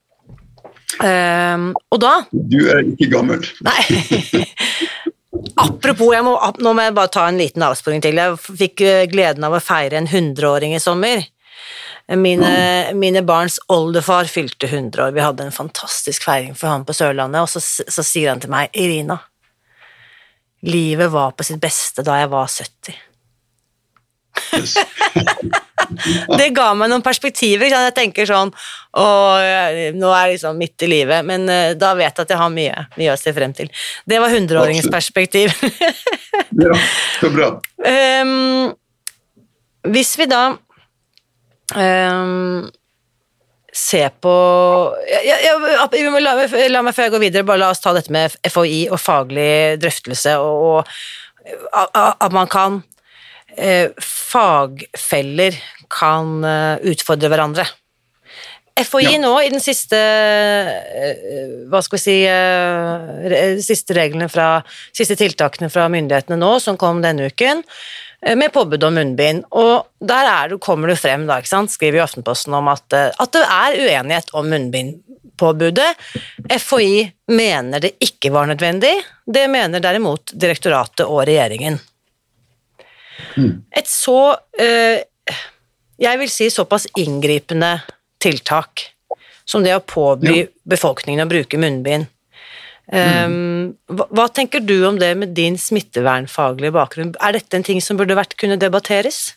[0.97, 3.43] Um, og da Du er ikke gammel.
[3.67, 3.81] Nei.
[5.67, 8.19] Apropos, må, nå må jeg bare ta en liten avsporing til.
[8.21, 11.25] Jeg fikk eh, gleden av å feire en 100-åring i sommer.
[12.15, 12.51] Mine,
[12.95, 17.43] mine, barns oldefar fylte 100 år, vi hadde en fantastisk feiring for han på Sørlandet,
[17.43, 17.59] og så,
[17.91, 19.17] så sier han til meg, Irina,
[20.67, 22.95] livet var på sitt beste da jeg var 70.
[26.39, 27.71] Det ga meg noen perspektiver.
[27.71, 28.51] Jeg tenker sånn
[28.97, 32.41] og Nå er jeg liksom midt i livet, men uh, da vet jeg at jeg
[32.41, 33.69] har mye, mye å se frem til.
[34.09, 35.53] Det var hundreåringens perspektiv.
[36.65, 36.79] ja,
[37.21, 37.51] så bra.
[37.83, 38.73] Um,
[39.95, 40.57] hvis vi da
[41.75, 42.69] um,
[43.77, 44.35] se på
[45.11, 46.35] ja, ja, la,
[46.71, 49.77] la, meg før jeg går videre, bare la oss ta dette med FHI og faglig
[49.83, 50.87] drøftelse, og,
[51.77, 52.79] og at man kan
[53.57, 55.59] eh, Fagfeller
[55.93, 57.67] kan uh, utfordre hverandre.
[58.77, 59.21] FHI ja.
[59.23, 64.59] nå, i den siste uh, Hva skal vi si uh, Siste reglene fra
[64.93, 68.06] Siste tiltakene fra myndighetene nå, som kom denne uken, Eh,
[68.37, 69.45] med påbud om munnbind.
[69.51, 73.43] Og der det, kommer det frem, da, skriver i Aftenposten om at, eh, at, det
[73.45, 75.91] er uenighet om munnbindpåbudet.
[76.61, 78.95] FHI mener det ikke var nødvendig,
[79.27, 81.79] det mener derimot direktoratet og regjeringen.
[83.37, 83.63] Mm.
[83.77, 85.05] Et så eh,
[86.01, 87.79] jeg vil si såpass inngripende
[88.21, 88.91] tiltak
[89.47, 92.09] som det å påby befolkningen å bruke munnbind
[92.87, 93.73] Mm.
[93.91, 97.17] Hva, hva, tenker du om det med din smittevernfaglige bakgrunn?
[97.19, 99.35] Er dette en ting som burde vært kunne debatteres?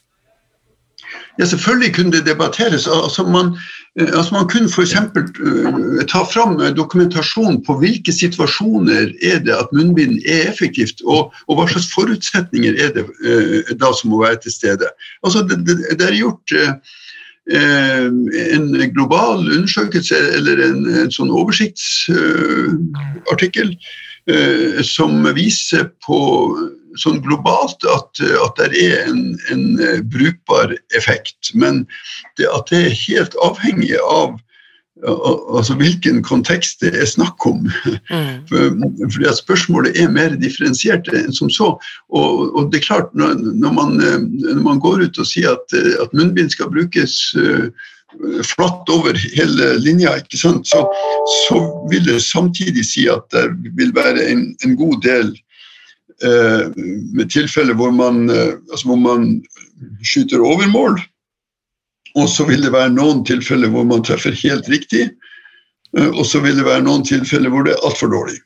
[1.40, 2.86] Ja, selvfølgelig kunne det debatteres.
[2.88, 3.56] Altså man,
[3.98, 4.94] eh, altså man kunne f.eks.
[4.94, 11.58] Uh, ta fram dokumentasjon på hvilke situasjoner er det at munnbind er effektivt, og, og
[11.58, 14.94] hva slags forutsetninger er det uh, da som må være til stede.
[15.26, 17.09] Altså det, det, det er gjort uh, Eh,
[17.50, 23.70] en global undersøkelse eller en, en sånn oversiktsartikkel
[24.30, 26.20] eh, som viser på
[27.00, 29.64] sånn globalt at, at det er en, en,
[30.10, 31.52] brukbar effekt.
[31.54, 31.88] Men
[32.38, 34.30] det, at det er helt avhengig av
[35.08, 37.70] altså hvilken kontekst det er snakk om.
[38.10, 38.42] Mm.
[38.50, 38.74] For,
[39.14, 41.72] fordi Spørsmålet er mer differensiert enn som så.
[42.10, 45.78] Og, og det er klart, når, når, man, når, man, går ut og sier at,
[46.04, 47.70] at munnbind skal brukes uh,
[48.44, 50.56] flatt over hele linja, så,
[51.46, 51.60] så,
[51.92, 53.46] vil det samtidig si at det
[53.78, 55.32] vil være en, en god del
[56.26, 56.68] uh,
[57.14, 59.32] med tilfeller hvor man, uh, altså hvor man
[60.04, 61.00] skyter over mål
[62.20, 65.10] og så vil det være noen tilfeller hvor man treffer helt riktig,
[65.98, 68.40] eh, og så vil det være noen tilfeller hvor det er altfor dårlig.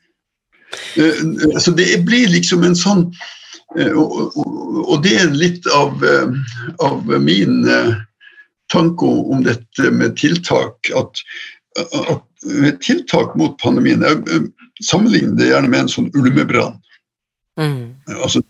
[1.00, 3.04] Eh, så det blir liksom en sånn
[3.78, 6.02] eh, Og det er litt av,
[6.82, 7.62] av min
[8.72, 10.90] tanke om dette med tiltak.
[10.98, 11.22] At,
[11.78, 12.24] at
[12.82, 14.42] tiltak mot pandemien Jeg
[14.82, 16.80] sammenligner det gjerne med en sånn ulmebrann.
[17.60, 17.94] Mm.
[18.18, 18.42] Altså,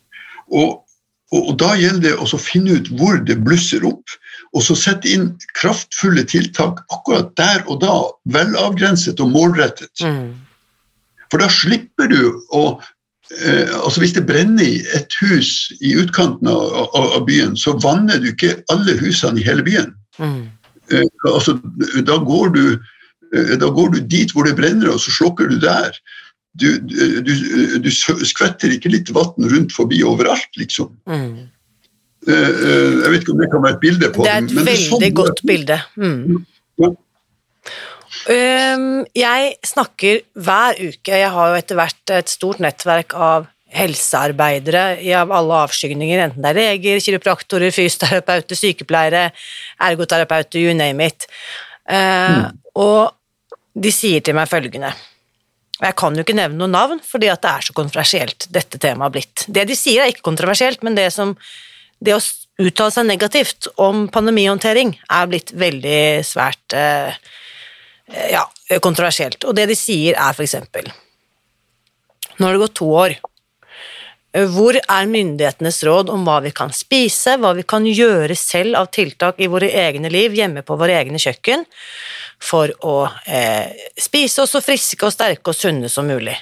[0.48, 0.84] og,
[1.32, 4.16] og, og, da gjelder det å finne ut hvor det blusser opp,
[4.54, 7.94] og så sette inn kraftfulle tiltak akkurat der og da,
[8.30, 9.92] velavgrenset og målrettet.
[10.04, 10.34] Mm.
[11.32, 12.20] For da slipper du
[12.54, 12.64] å
[13.42, 17.74] eh, altså Hvis det brenner i et hus i utkanten av, av, av, byen, så
[17.82, 19.94] vanner du ikke alle husene i hele byen.
[20.22, 20.44] Mm.
[20.92, 21.56] Eh, altså,
[22.06, 22.66] da går, du,
[23.34, 25.96] eh, da går du dit hvor det brenner, og så slukker du der.
[26.54, 27.32] Du, du,
[27.82, 30.92] du skvetter ikke litt vann rundt forbi overalt, liksom.
[31.10, 31.48] Mm.
[32.24, 34.32] Eh, eh, jeg vet ikke om det kan være et bilde på det.
[34.32, 35.80] er et det, veldig sånn, godt bilde.
[36.00, 36.44] Mm.
[36.82, 36.92] Ja.
[38.24, 38.84] Um,
[39.18, 45.10] jeg snakker hver uke, jeg har jo etter hvert et stort nettverk av helsearbeidere i
[45.18, 49.24] alle avskygninger, enten det er leger, kiropraktorer, fysioterapeuter, sykepleiere,
[49.82, 51.26] ergoterapeuter, you name it.
[51.90, 51.96] Uh,
[52.46, 52.62] mm.
[52.80, 53.10] Og
[53.74, 54.94] de sier til meg følgende
[55.82, 59.08] jeg kan jo ikke nevne noe navn, fordi at det er så kontroversielt, dette temaet
[59.08, 59.44] har blitt.
[59.50, 61.34] Det de sier er ikke kontroversielt, men det som
[62.04, 62.22] det å
[62.64, 67.16] uttale seg negativt om pandemihåndtering er blitt veldig svært eh,
[68.30, 68.44] ja,
[68.84, 69.44] kontroversielt.
[69.48, 70.90] Og det de sier er eksempel
[72.34, 73.12] Nå har det gått to år.
[74.50, 78.88] Hvor er myndighetenes råd om hva vi kan spise, hva vi kan gjøre selv av
[78.90, 81.62] tiltak i våre egne liv, hjemme på våre egne kjøkken,
[82.42, 82.96] for å
[83.30, 86.34] eh, spise oss så friske og sterke og sunne som mulig?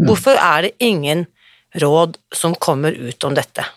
[0.00, 0.08] Mm.
[0.08, 1.26] Hvorfor er det ingen
[1.84, 3.68] råd som kommer ut om dette?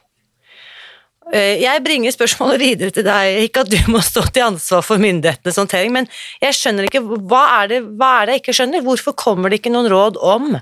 [1.35, 5.01] Eh, jeg bringer spørsmålet videre til deg, ikke at du må stå til ansvar for
[5.01, 6.07] myndighetenes håndtering, men
[6.43, 8.85] jeg skjønner ikke, hva er, det, hva er det jeg ikke skjønner?
[8.85, 10.53] Hvorfor kommer det ikke noen råd om,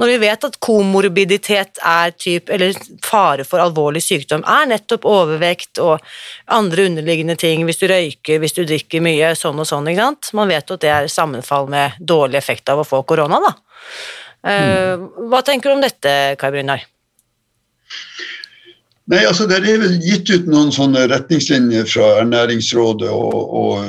[0.00, 2.72] når vi vet at komorbiditet er typ, eller
[3.04, 6.00] fare for alvorlig sykdom, er nettopp overvekt og
[6.56, 10.32] andre underliggende ting, hvis du røyker, hvis du drikker mye, sånn og sånn, ikke sant?
[10.38, 13.52] Man vet jo at det er sammenfall med dårlig effekt av å få korona, da.
[14.42, 15.04] Mm.
[15.30, 16.88] Hva tenker du om dette, Kai Brynjar?
[19.10, 23.80] Nei, altså Det er vel gitt ut noen sånne retningslinjer fra Ernæringsrådet og, og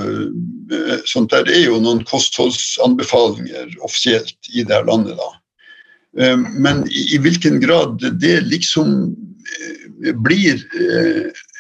[0.74, 1.46] eh, sånt der.
[1.46, 5.20] Det er jo noen kostholdsanbefalinger offisielt i det her landet.
[5.20, 5.30] da.
[6.18, 10.66] Eh, men i, i hvilken grad det liksom eh, blir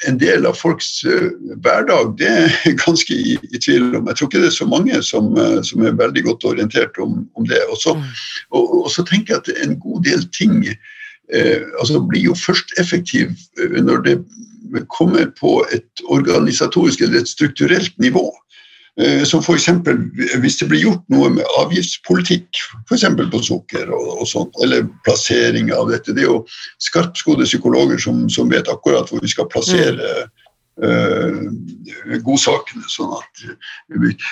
[0.10, 4.10] en del av folks hverdag, det er jeg ganske i, i, tvil om.
[4.10, 5.30] Jeg tror ikke det er så mange som,
[5.64, 7.62] som er veldig godt orientert om, om det.
[7.70, 8.10] Og så, mm.
[8.58, 10.58] og, og så tenker jeg at en god del ting
[11.80, 14.18] altså blir jo først effektiv eh, når det
[14.90, 18.30] kommer på et organisatorisk eller et strukturelt nivå.
[19.02, 19.70] Eh, som f.eks.
[20.42, 23.08] hvis det blir gjort noe med avgiftspolitikk, f.eks.
[23.32, 26.14] på sukker og, og, sånt, eller plassering av dette.
[26.14, 26.44] Det er jo
[26.82, 30.40] skarpskodde psykologer som, som, vet akkurat hvor vi skal plassere mm
[32.24, 32.84] godsakene.
[32.90, 33.44] Sånn at,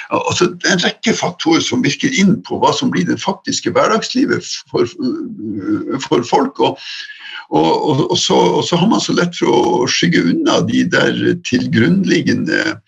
[0.10, 3.74] altså, det er en rekke faktorer som virker inn på hva som blir det faktiske
[3.76, 6.60] hverdagslivet for, uh, for folk.
[6.60, 6.80] og,
[7.52, 11.20] og, og, så, og, så, har man så lett for å skygge unna de der
[11.48, 12.80] tilgrunnliggende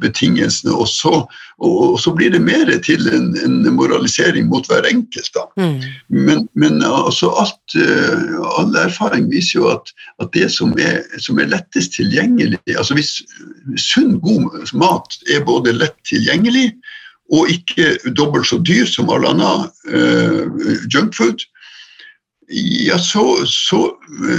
[0.00, 0.72] betingelsene.
[0.74, 1.12] Og så,
[1.58, 5.38] og, så blir det mer til en, en moralisering mot hver enkelt.
[5.56, 5.82] Mm.
[6.08, 9.92] Men, men altså alt, eh, all erfaring viser jo at,
[10.22, 13.10] at det som er, som er, lettest tilgjengelig altså Hvis
[13.76, 16.70] sunn, god mat er både lett tilgjengelig
[17.32, 21.44] og ikke dobbelt så dyr som all annen uh, junkfood,
[22.52, 23.80] ja, så, så,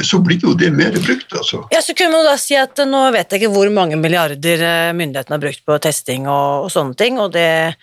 [0.04, 1.64] så, blir jo det mer brukt, altså.
[1.74, 4.94] Ja, så kunne man da si at Nå vet jeg ikke hvor mange milliarder eh,
[4.94, 7.74] myndighetene har brukt på testing og, og sånne ting, og, det,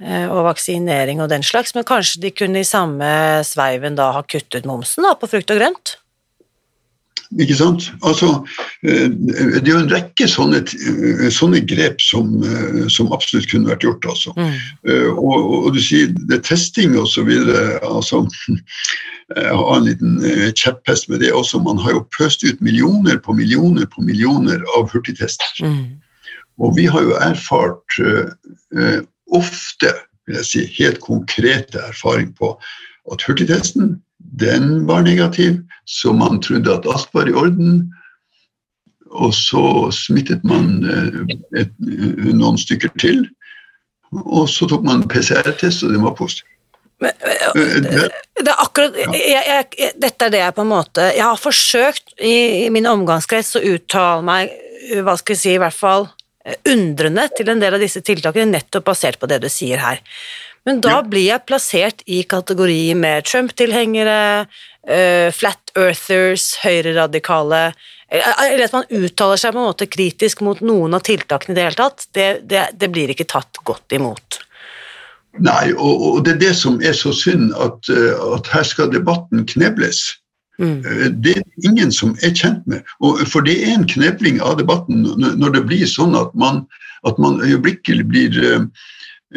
[0.00, 3.10] eh, og vaksinering og den slags, men kanskje de kunne i samme
[3.44, 5.98] sveiven da ha kuttet momsen da, på frukt og grønt?
[7.40, 7.88] Ikke sant?
[8.06, 8.28] Altså,
[8.86, 10.60] eh, det er jo en rekke sånne,
[11.34, 12.36] sånne grep som,
[12.92, 14.06] som, absolutt kunne vært gjort.
[14.12, 14.34] Altså.
[14.38, 14.52] Mm.
[15.18, 17.32] Og, og, du sier det er testing osv.
[17.82, 18.22] Altså,
[19.32, 21.62] jeg eh, har en liten eh, kjepphest med det også.
[21.64, 25.64] Man har jo pøst ut millioner på millioner på millioner av hurtigtester.
[25.64, 26.00] Mm.
[26.62, 29.00] Og vi har jo erfart uh,
[29.34, 29.90] ofte,
[30.28, 32.52] vil jeg si, helt konkrete erfaring på
[33.10, 33.96] at hurtigtesten
[34.40, 37.92] den var negativ, så man trodde at alt var i orden.
[39.14, 41.22] Og så smittet man uh,
[41.60, 43.26] et, noen stykker til.
[44.24, 46.48] Og så tok man PCR-test, og den var positiv.
[47.02, 51.40] Men, det er akkurat jeg, jeg, Dette er det jeg på en måte Jeg har
[51.42, 54.52] forsøkt i, i min omgangskrets å uttale meg,
[55.02, 56.06] hva skal jeg si, i hvert fall
[56.70, 60.02] undrende til en del av disse tiltakene, nettopp basert på det du sier her.
[60.64, 64.46] Men da blir jeg plassert i kategori med Trump-tilhengere,
[64.88, 67.66] uh, flat earthers, høyreradikale
[68.14, 71.62] Eller at man uttaler seg på en måte kritisk mot noen av tiltakene i det
[71.64, 72.04] hele tatt.
[72.14, 74.38] Det, det, det blir ikke tatt godt imot.
[75.42, 78.92] Nei, og, og, det er det som er så synd, at, eh, at her skal
[78.92, 80.04] debatten knebles.
[80.62, 80.84] Mm.
[80.86, 82.86] Eh, det er ingen som er kjent med.
[83.02, 86.62] Og, for det er en knebling av debatten når det blir sånn at man,
[87.08, 88.38] at man øyeblikkelig blir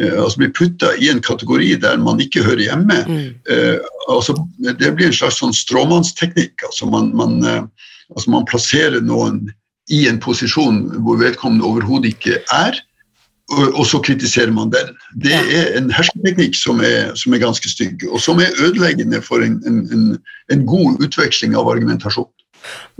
[0.06, 2.98] altså blir putta i en kategori der man ikke hører hjemme.
[3.08, 3.30] Mm.
[3.50, 6.62] Eh, altså, det blir en slags sånn stråmannsteknikk.
[6.68, 7.64] Altså man, man, eh,
[8.14, 9.48] altså man plasserer noen
[9.90, 12.78] i en posisjon hvor vedkommende overhodet ikke er
[13.48, 14.90] og så kritiserer man den.
[15.24, 19.40] Det er en hersketeknikk som er, som er ganske stygg, og som er ødeleggende for
[19.40, 20.18] en, en,
[20.52, 22.28] en god utveksling av argumentasjon.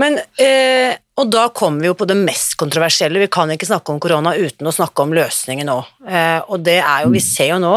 [0.00, 3.20] Men, eh, og da kommer vi jo på det mest kontroversielle.
[3.24, 5.78] Vi kan ikke snakke om korona uten å snakke om løsningen nå.
[6.06, 7.26] Eh, og det er jo, vi mm.
[7.26, 7.76] ser jo nå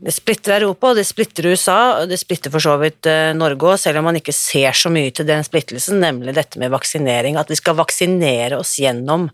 [0.00, 4.00] det splitter Europa, det splitter USA, det splitter for så vidt eh, Norge òg, selv
[4.00, 7.36] om man ikke ser så mye til den splittelsen, nemlig dette med vaksinering.
[7.36, 9.28] At vi skal vaksinere oss gjennom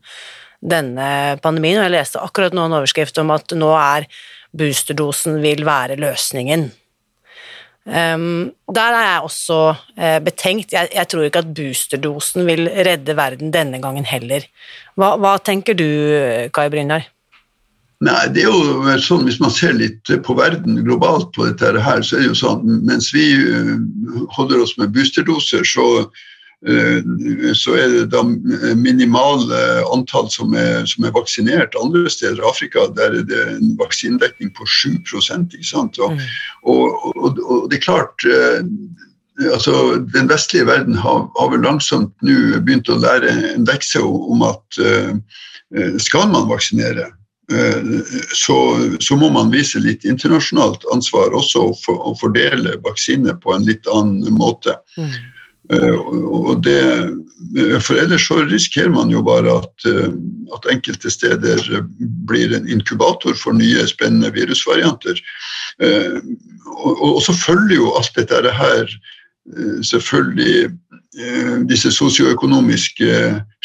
[0.59, 4.09] denne pandemien, og jeg leste akkurat nå en overskrift om at nå er
[4.57, 6.66] boosterdosen vil være løsningen.
[7.87, 10.72] Um, der er jeg også uh, betenkt.
[10.74, 14.47] Jeg, jeg, tror ikke at boosterdosen vil redde verden denne gangen heller.
[14.99, 15.87] Hva, hva tenker du,
[16.55, 17.07] Kai Brynjar?
[18.05, 22.03] Nei, det er jo sånn Hvis man ser litt på verden globalt på dette her,
[22.05, 23.24] så er det jo sånn mens vi
[24.37, 26.36] holder oss med boosterdoser, så Eh,
[27.54, 28.22] så er det da
[28.74, 29.59] minimale
[29.92, 31.76] antall som er, som er, vaksinert.
[31.78, 35.98] Andre steder i Afrika der er det en vaksinedekning på 7 ikke sant?
[35.98, 36.22] Og, mm.
[36.64, 38.64] og, og, og det er klart eh,
[39.52, 44.42] altså Den vestlige verden har, har vel langsomt nå begynt å lære en lekse om
[44.48, 44.80] at
[46.00, 47.11] skal man vaksinere,
[48.32, 48.57] så,
[49.00, 53.86] så, må man vise litt internasjonalt ansvar også for, å fordele vaksiner på en litt
[53.92, 54.74] annen måte.
[54.98, 55.12] Mm.
[55.72, 60.14] Eh, det, for ellers så risikerer man jo bare at, eh,
[60.54, 61.62] at, enkelte steder
[62.28, 65.20] blir en inkubator for nye, spennende virusvarianter.
[65.82, 66.18] Eh,
[66.76, 68.98] og, og så følger jo alt dette her
[69.86, 70.72] selvfølgelig
[71.70, 73.12] disse sosioøkonomiske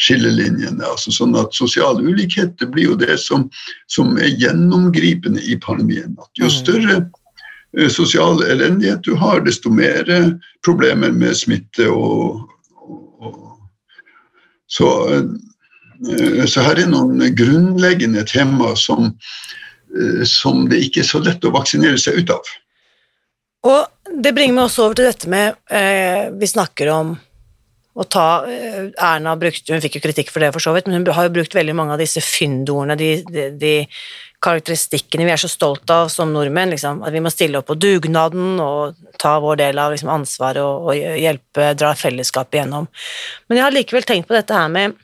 [0.00, 0.86] skillelinjene.
[0.86, 3.48] altså sånn at Sosial ulikhet det blir jo det som,
[3.90, 6.14] som er gjennomgripende i pandemien.
[6.22, 6.54] At jo mm.
[6.54, 7.21] større Eh,
[7.72, 10.28] sosial elendighet du har, desto mer eh,
[10.64, 11.88] problemer med smitte.
[11.88, 12.42] Og,
[12.76, 13.38] og, og.
[14.66, 19.12] Så, eh, så, her er noen grunnleggende tema som,
[20.28, 22.54] som det ikke er så lett å vaksinere seg ut av.
[23.68, 27.12] Og det bringer meg også over til dette med eh, Vi snakker om
[27.92, 31.12] å ta Erna brukte, Hun fikk jo kritikk for det, for så vidt, men hun
[31.14, 33.74] har jo brukt veldig mange av disse fyndordene, de, de, de
[34.42, 36.72] karakteristikkene vi er så stolte av som nordmenn.
[36.74, 40.62] Liksom, at vi må stille opp på dugnaden og ta vår del av liksom, ansvaret
[40.62, 42.88] og, og, hjelpe, dra fellesskapet igjennom.
[43.48, 44.98] Men jeg har likevel tenkt på dette her med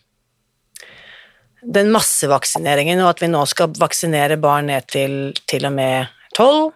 [1.63, 5.15] den massevaksineringen, og at vi nå skal vaksinere barn ned til
[5.51, 6.71] til og med tolv,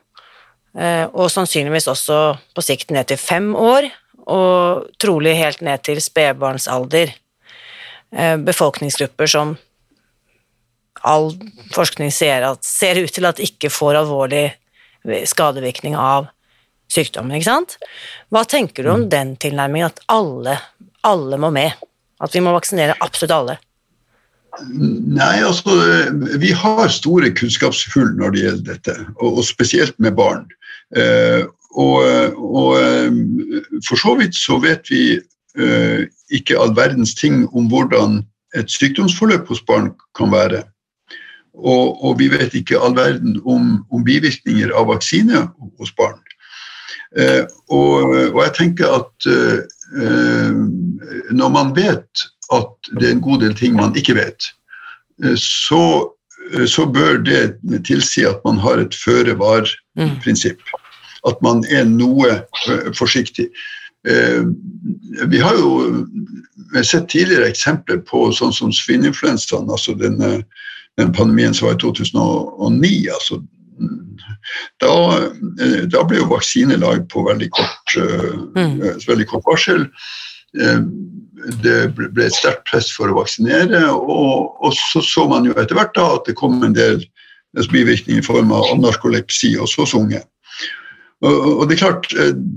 [0.75, 2.21] eh, og sannsynligvis også
[2.57, 3.87] på sikt ned til fem år,
[4.27, 7.15] og trolig helt ned til spedbarnsalder.
[8.13, 9.55] Eh, befolkningsgrupper som
[11.09, 11.33] all
[11.75, 14.47] forskning ser, at, ser ut til at ikke får alvorlig
[15.27, 16.29] skadevirkning av
[16.93, 17.35] sykdommen.
[17.37, 17.77] ikke sant?
[18.33, 19.11] Hva tenker du om mm.
[19.13, 20.59] den tilnærmingen, at alle,
[21.07, 21.75] alle må med?
[22.23, 23.59] At vi må vaksinere absolutt alle?
[24.69, 25.73] Nei, altså
[26.39, 30.45] Vi har store kunnskapshull når det gjelder dette, og, og spesielt med barn.
[30.97, 32.05] Eh, og,
[32.37, 36.05] og, eh, for så vidt så vet vi eh,
[36.37, 38.21] ikke all verdens ting om hvordan
[38.59, 40.67] et sykdomsforløp hos barn kan være.
[41.53, 45.45] Og, og, vi vet ikke all verden om, om bivirkninger av vaksine
[45.79, 46.21] hos barn.
[47.17, 50.55] Eh, og, og, jeg tenker at eh,
[51.37, 54.49] når man vet at det er en god del ting man ikke vet,
[55.25, 56.09] eh, så,
[56.65, 60.65] så, bør det tilsi at man har et føre-var-prinsipp.
[61.29, 63.51] At man er noe eh, forsiktig.
[64.09, 64.43] Eh,
[65.31, 66.07] vi har jo
[66.83, 70.41] sett tidligere eksempler på sånn som svineinfluensaen, altså denne
[71.01, 73.09] den pandemien som var i 2009.
[73.15, 73.43] altså
[74.83, 74.95] da,
[75.61, 78.77] eh, da ble jo vaksine laget på veldig kort, mm.
[78.83, 79.87] uh, veldig kort varsel.
[80.53, 85.79] Det ble et sterkt press for å vaksinere, og, og, så så man jo etter
[85.79, 87.01] hvert da at det kom en del
[87.73, 90.21] bivirkninger i form av narkolepsi hos så unge.
[91.23, 92.11] Og, og, det er klart,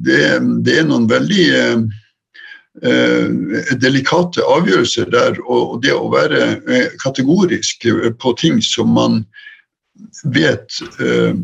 [0.06, 0.20] det,
[0.68, 1.78] det er noen veldig Eh,
[2.82, 7.86] delikate avgjørelser der, og det å være eh, kategorisk
[8.20, 9.22] på ting som man
[10.34, 11.36] vet eh,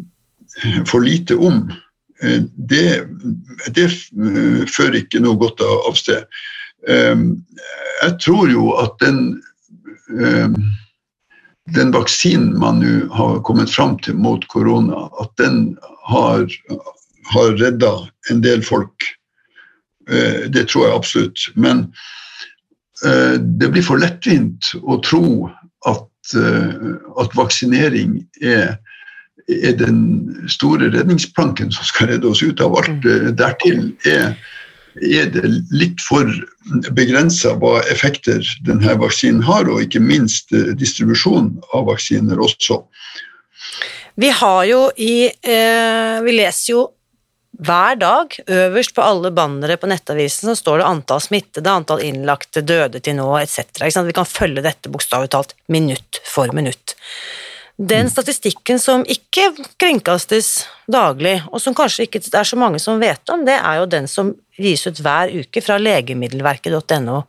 [0.88, 1.70] for lite om,
[2.22, 3.02] det,
[3.74, 3.88] det
[4.70, 6.28] fører ikke noe godt av sted.
[6.86, 9.40] Jeg tror jo at den,
[11.74, 15.80] den vaksinen man nå har kommet fram til mot korona, at den
[16.12, 16.46] har,
[17.34, 17.96] har redda
[18.30, 19.21] en del folk Eh,
[20.12, 21.48] det tror jeg absolutt.
[21.56, 21.86] Men
[23.06, 25.50] eh, det blir for lettvint å tro
[25.90, 28.78] at, eh, at vaksinering er,
[29.48, 30.02] er, den
[30.52, 33.08] store redningsplanken som skal redde oss ut av alt.
[33.40, 34.36] Dertil er,
[35.02, 36.28] er det litt for
[36.92, 42.82] begrensa hva effekter denne vaksinen har, og ikke minst distribusjon av vaksiner også.
[44.20, 46.82] Vi har jo i eh, Vi leser jo
[47.62, 52.64] hver dag, øverst på alle bannere på nettavisen, så står det antall smittede, antall innlagte,
[52.66, 53.86] døde til nå, etc.
[54.02, 56.96] Vi kan følge dette bokstavelig talt minutt for minutt.
[57.78, 58.12] Den mm.
[58.14, 59.52] statistikken som ikke
[59.82, 63.90] kringkastes daglig, og som kanskje ikke er så mange som vet om, det er jo
[63.90, 67.24] den som gis ut hver uke fra legemiddelverket.no,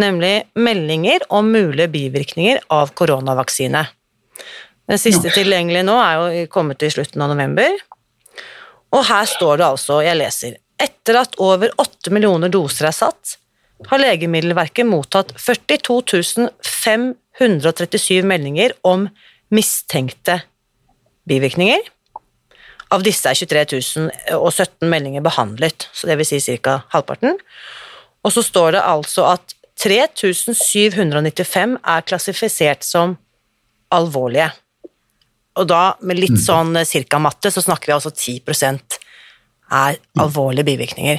[0.00, 3.86] nemlig meldinger om mulige bivirkninger av koronavaksine.
[4.88, 7.74] Den siste tilgjengelige nå er jo kommet i slutten av november,
[8.94, 13.34] Og her står det altså, jeg leser Etter at over 8 millioner doser er satt,
[13.90, 19.08] har Legemiddelverket mottatt 42 537 meldinger om
[19.54, 20.40] mistenkte
[21.28, 21.82] bivirkninger.
[22.94, 23.80] Av disse er 23
[24.30, 26.80] 017 meldinger behandlet, så det vil si ca.
[26.94, 27.36] halvparten.
[28.24, 33.18] Og så står det altså at 3795 er klassifisert som
[33.94, 34.50] alvorlige.
[35.58, 36.44] Og da, med litt mm.
[36.44, 38.98] sånn cirka-matte, så snakker vi altså 10%
[39.68, 41.18] er alvorlige bivirkninger.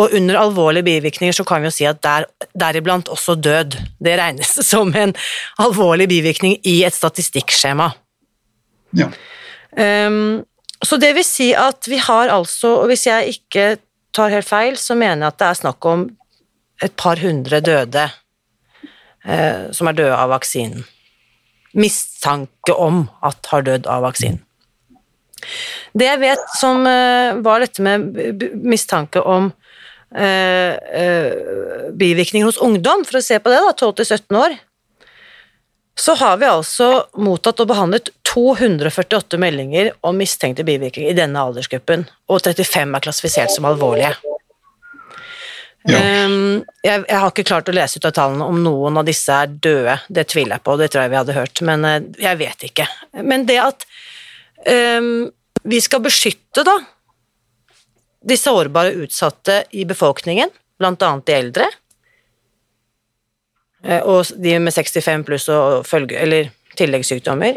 [0.00, 2.26] Og under alvorlige bivirkninger så kan vi jo si at der,
[2.56, 3.76] deriblant også død.
[4.00, 5.14] Det regnes som en
[5.60, 7.90] alvorlig bivirkning i et statistikkskjema.
[8.96, 9.10] Ja.
[9.76, 10.40] Um,
[10.82, 13.66] så det vil si at vi har altså, og hvis jeg ikke
[14.16, 16.08] tar helt feil, så mener jeg at det er snakk om
[16.82, 20.88] et par hundre døde uh, som er døde av vaksinen.
[21.78, 24.40] Mistanke om at har dødd av vaksinen.
[25.96, 29.48] Det jeg vet som eh, var dette med mistanke om
[30.14, 31.30] eh, eh
[31.90, 34.58] bivirkninger hos ungdom, for å se på det, da, 12-17 år,
[35.98, 36.90] så har vi altså
[37.20, 43.52] mottatt og behandlet 248 meldinger om mistenkte bivirkninger i denne aldersgruppen, og 35 er klassifisert
[43.54, 44.14] som alvorlige.
[45.88, 46.00] Ja.
[46.26, 49.32] Um, jeg, jeg, har ikke klart å lese ut av tallene om noen av disse
[49.32, 52.40] er døde, det tviler jeg på, det tror jeg vi hadde hørt, men uh, jeg
[52.40, 52.88] vet ikke.
[53.24, 53.86] Men det at
[55.00, 55.30] um,
[55.64, 56.76] vi skal beskytte da
[58.20, 61.70] de sårbare utsatte i befolkningen, blant annet de eldre,
[63.84, 67.56] Eh, og de med 65 pluss og følge, eller tilleggssykdommer.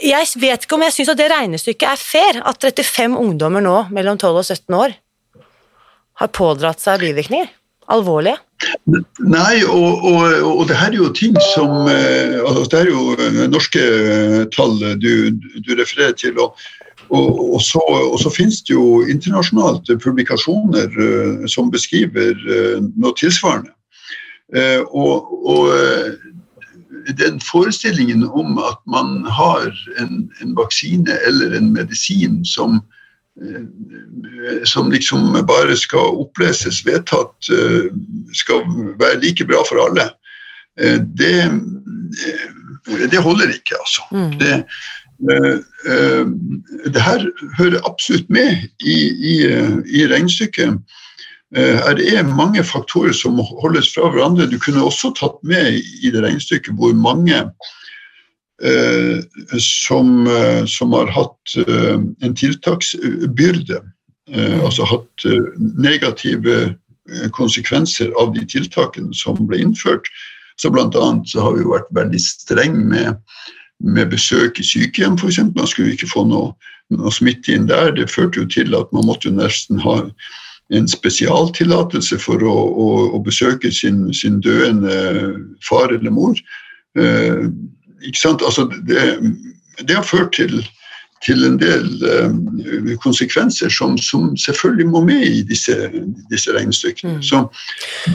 [0.00, 3.76] Jeg vet ikke om jeg syns at det regnestykket er fair, at 35 ungdommer nå
[3.92, 4.94] mellom 12 og 17 år
[6.20, 7.50] har pådratt seg bivirkninger.
[7.92, 8.38] Alvorlige.
[8.88, 13.02] Nei, og, og, og, det her er jo ting som eh, altså Det er jo
[13.18, 13.82] eh, norske
[14.54, 16.40] tall du, du refererer til.
[16.40, 16.56] og
[17.12, 20.88] og, så, og, så, finnes det jo internasjonalt publikasjoner
[21.52, 22.32] som beskriver
[22.96, 23.74] noe tilsvarende.
[24.52, 26.12] Eh, og, og eh,
[27.18, 32.93] den forestillingen om at man har en, en vaksine eller en medisin som, eh,
[34.64, 37.48] som liksom bare skal oppleses vedtatt,
[38.34, 38.62] skal
[39.00, 40.08] være like bra for alle,
[41.18, 41.50] det,
[43.10, 44.06] det holder ikke, altså.
[44.12, 44.38] Mm.
[44.38, 44.54] Det,
[46.94, 47.26] det her
[47.58, 48.98] hører absolutt med i,
[49.32, 49.36] i,
[49.98, 50.78] i regnestykket.
[51.54, 54.50] Det er mange faktorer som holdes fra hverandre.
[54.50, 57.72] Du kunne også tatt med i det regnestykket hvor mange eh,
[59.60, 63.80] som, eh, som, har hatt eh, en tiltaksbyrde,
[64.32, 66.74] eh, altså hatt eh, negative
[67.36, 70.08] konsekvenser av de tiltakene som ble innført.
[70.56, 73.18] Så blant annet så har vi vært veldig streng med,
[73.84, 75.42] med besøk i sykehjem, f.eks.
[75.52, 76.54] Man skulle ikke få noe,
[76.94, 77.92] noe smitte inn der.
[77.92, 79.98] Det førte jo til at man måtte jo nesten ha
[80.72, 82.88] en spesialtillatelse for å, å,
[83.18, 84.96] å besøke sin, sin, døende
[85.68, 86.38] far eller mor.
[86.96, 87.50] Eh,
[88.04, 88.42] ikke sant?
[88.44, 89.00] Altså, det,
[89.88, 90.60] det har ført til,
[91.26, 91.86] til en del
[92.24, 95.76] um, konsekvenser som, som, selvfølgelig må med i disse,
[96.30, 97.18] disse regnestykkene.
[97.18, 97.22] Mm.
[97.22, 97.44] Så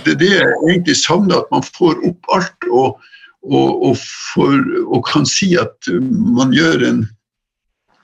[0.05, 2.99] det, det er egentlig savner, at man får opp alt og,
[3.43, 3.97] og, og,
[4.33, 7.07] for, og kan si at man gjør en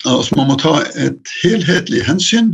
[0.06, 2.52] Altså man må ta et helhetlig hensyn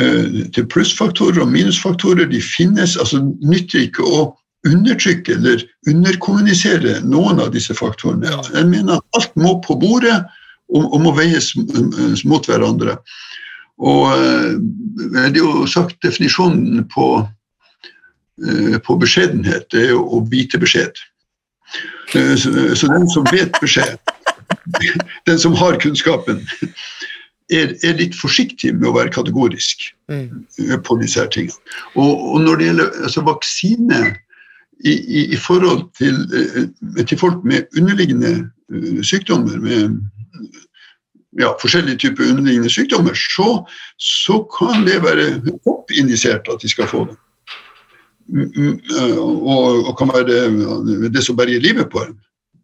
[0.00, 2.24] uh, til plussfaktorer og minusfaktorer.
[2.30, 2.94] De finnes.
[2.96, 4.22] altså nytter ikke å
[4.68, 8.32] undertrykke eller underkommunisere noen av disse faktorene.
[8.54, 10.16] Jeg mener at alt må på bordet
[10.72, 11.52] og, og må veies
[12.24, 12.96] mot hverandre.
[13.84, 14.52] Og eh,
[15.14, 17.08] det er jo sagt definisjonen på,
[18.44, 21.02] eh, på beskjedenhet, det er jo å bite beskjed.
[22.14, 23.98] Så, så den som vet beskjed,
[25.28, 26.44] den som har kunnskapen,
[27.52, 30.44] er, er, litt forsiktig med å være kategorisk mm.
[30.86, 31.74] på disse her tingene.
[31.92, 34.00] Og, og, når det gjelder altså, vaksine
[34.84, 40.00] i, i, i forhold til, eh, til, folk med underliggende uh, sykdommer, med
[41.40, 43.64] ja, forskjellige typer underliggende sykdommer, så,
[43.98, 47.16] så kan det være oppindisert at de skal få det.
[48.28, 48.80] Mm, mm,
[49.18, 52.18] og, og kan være det, som berger livet på dem.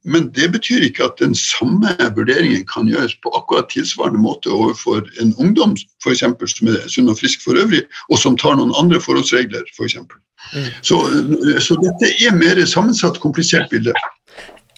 [0.04, 5.04] Men det betyr ikke at den samme vurderingen kan gjøres på akkurat tilsvarende måte overfor
[5.20, 8.72] en ungdom for eksempel, som er sunn og frisk for øvrig, og som tar noen
[8.80, 9.98] andre forholdsregler f.eks.
[10.00, 10.29] For mm.
[10.82, 11.00] Så,
[11.62, 13.94] så dette er mer sammensatt, komplisert bilde.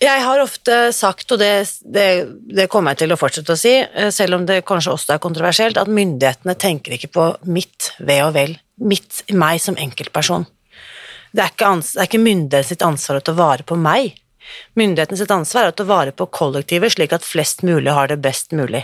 [0.03, 1.53] Jeg har ofte sagt, og det,
[1.95, 2.07] det,
[2.51, 5.23] det, kommer jeg til å fortsette å si, eh, selv om det kanskje også er
[5.23, 10.49] kontroversielt, at myndighetene tenker ikke på mitt ve og vel, mitt, meg som enkeltperson.
[11.33, 14.19] Det er ikke, ans, det er ikke myndighetens ansvar å ta vare på meg.
[14.79, 18.51] Myndighetens ansvar er å ta vare på kollektivet, slik at flest mulig har det best
[18.59, 18.83] mulig.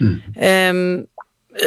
[0.00, 0.16] Mm.
[0.40, 0.82] Um,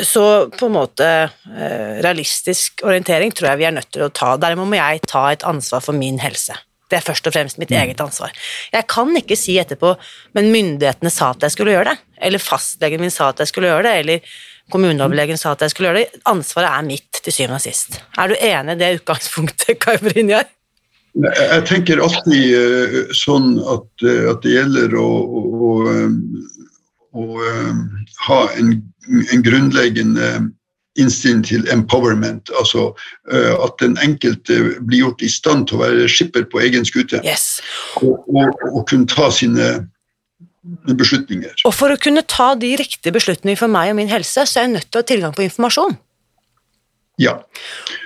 [0.02, 4.34] Så på en måte eh, realistisk orientering tror jeg vi er nødt til å ta.
[4.42, 6.56] Dermed må jeg ta et ansvar for min helse.
[6.90, 8.34] Det er først og fremst mitt eget ansvar.
[8.74, 9.96] Jeg kan ikke si etterpå
[10.38, 13.72] men myndighetene sa at jeg skulle gjøre det, eller fastlegen min sa at jeg skulle
[13.72, 14.36] gjøre det, eller
[14.74, 16.22] kommuneoverlegen sa at jeg skulle gjøre det.
[16.30, 17.98] Ansvaret er mitt til syvende og sist.
[18.18, 20.50] Er du enig i det utgangspunktet, Kai Brynjar?
[21.14, 25.74] Jeg tenker alltid uh, sånn at, uh, at, det gjelder å, å,
[27.14, 28.76] å, å ha en,
[29.32, 30.34] en grunnleggende
[31.00, 32.92] innstilling til empowerment, altså
[33.32, 37.22] uh, at den enkelte blir gjort i stand til å være skipper på egen skute.
[37.26, 37.64] Yes.
[38.02, 39.72] Og, og, og, kunne ta sine
[40.94, 41.66] beslutninger.
[41.68, 44.68] Og for å kunne ta de riktige beslutningene for meg og min helse, så er
[44.68, 45.98] jeg nødt til å ha tilgang på informasjon.
[47.22, 47.38] Ja.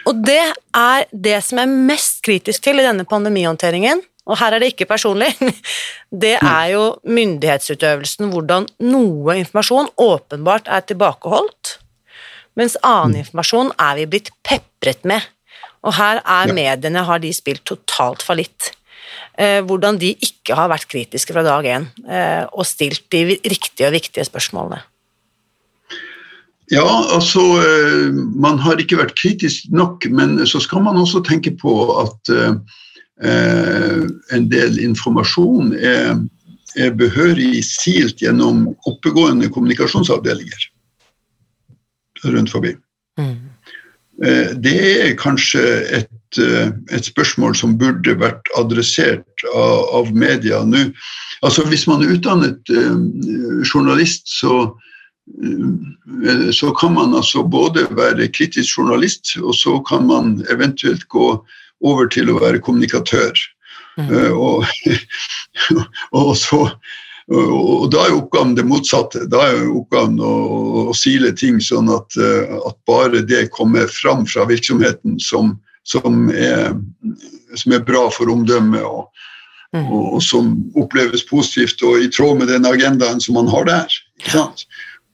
[0.08, 0.42] Og det
[0.76, 4.90] er det som er mest kritisk til i denne pandemihåndteringen, og her er det ikke
[4.90, 5.32] personlig,
[6.24, 11.78] det er jo myndighetsutøvelsen, hvordan noe informasjon åpenbart er tilbakeholdt,
[12.60, 13.22] mens annen mm.
[13.24, 15.24] informasjon er vi blitt pepret med.
[15.86, 18.74] Og her er mediene, har de spilt totalt fallitt.
[19.38, 23.88] Eh, hvordan de ikke har vært kritiske fra dag én eh, og stilt de riktige
[23.88, 24.82] og viktige spørsmålene.
[26.74, 31.54] Ja, altså eh, Man har ikke vært kritisk nok, men så skal man også tenke
[31.56, 32.34] på at
[33.18, 36.20] en del informasjon er,
[36.78, 40.68] er behørig silt gjennom oppegående kommunikasjonsavdelinger
[42.30, 42.76] rundt forbi.
[43.18, 43.40] Mm.
[44.62, 44.76] Det
[45.08, 45.64] er kanskje
[45.98, 50.90] et Eh, et, spørsmål som burde vært adressert av, av media nå.
[51.46, 52.98] Altså, hvis man er utdannet eh,
[53.64, 54.74] journalist, så,
[56.52, 61.30] så kan man altså både være kritisk journalist, og så kan man eventuelt gå
[61.86, 63.38] over til å være kommunikatør.
[63.98, 64.10] Mm.
[64.14, 64.66] Uh, og,
[66.18, 66.64] og, så
[67.28, 69.26] og da er oppgaven det motsatte.
[69.28, 70.34] Da er oppgaven å,
[70.88, 76.72] å sile ting sånn at, at, bare det kommer fram fra virksomheten som, som er,
[77.60, 79.10] som er bra for omdømmet, og,
[79.76, 79.84] mm.
[79.84, 84.00] og, og, som oppleves positivt og i tråd med den agendaen som man har der.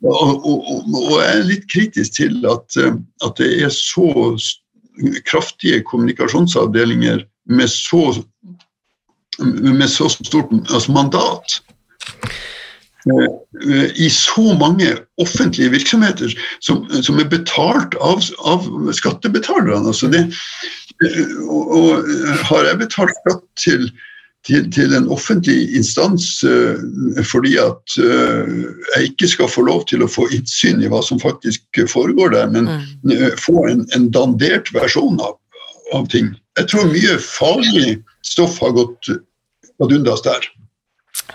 [0.03, 2.77] Og, og, jeg er litt kritisk til at,
[3.23, 4.35] at, det er så
[5.25, 8.23] kraftige kommunikasjonsavdelinger med så,
[9.39, 11.61] med så stort altså mandat
[13.95, 14.87] i så mange
[15.17, 19.87] offentlige virksomheter som, som er betalt av, av skattebetalerne.
[19.91, 20.23] Altså det,
[21.49, 22.13] og, og,
[22.47, 23.89] har jeg betalt skatt til,
[24.47, 26.79] til, til en offentlig instans uh,
[27.27, 28.49] fordi at uh,
[28.95, 32.49] jeg ikke skal få lov til å få innsyn i hva som faktisk foregår der,
[32.51, 35.37] men uh, få en, en, dandert versjon av,
[35.95, 36.33] av, ting.
[36.59, 40.49] Jeg tror mye farlig stoff har gått ad undas der.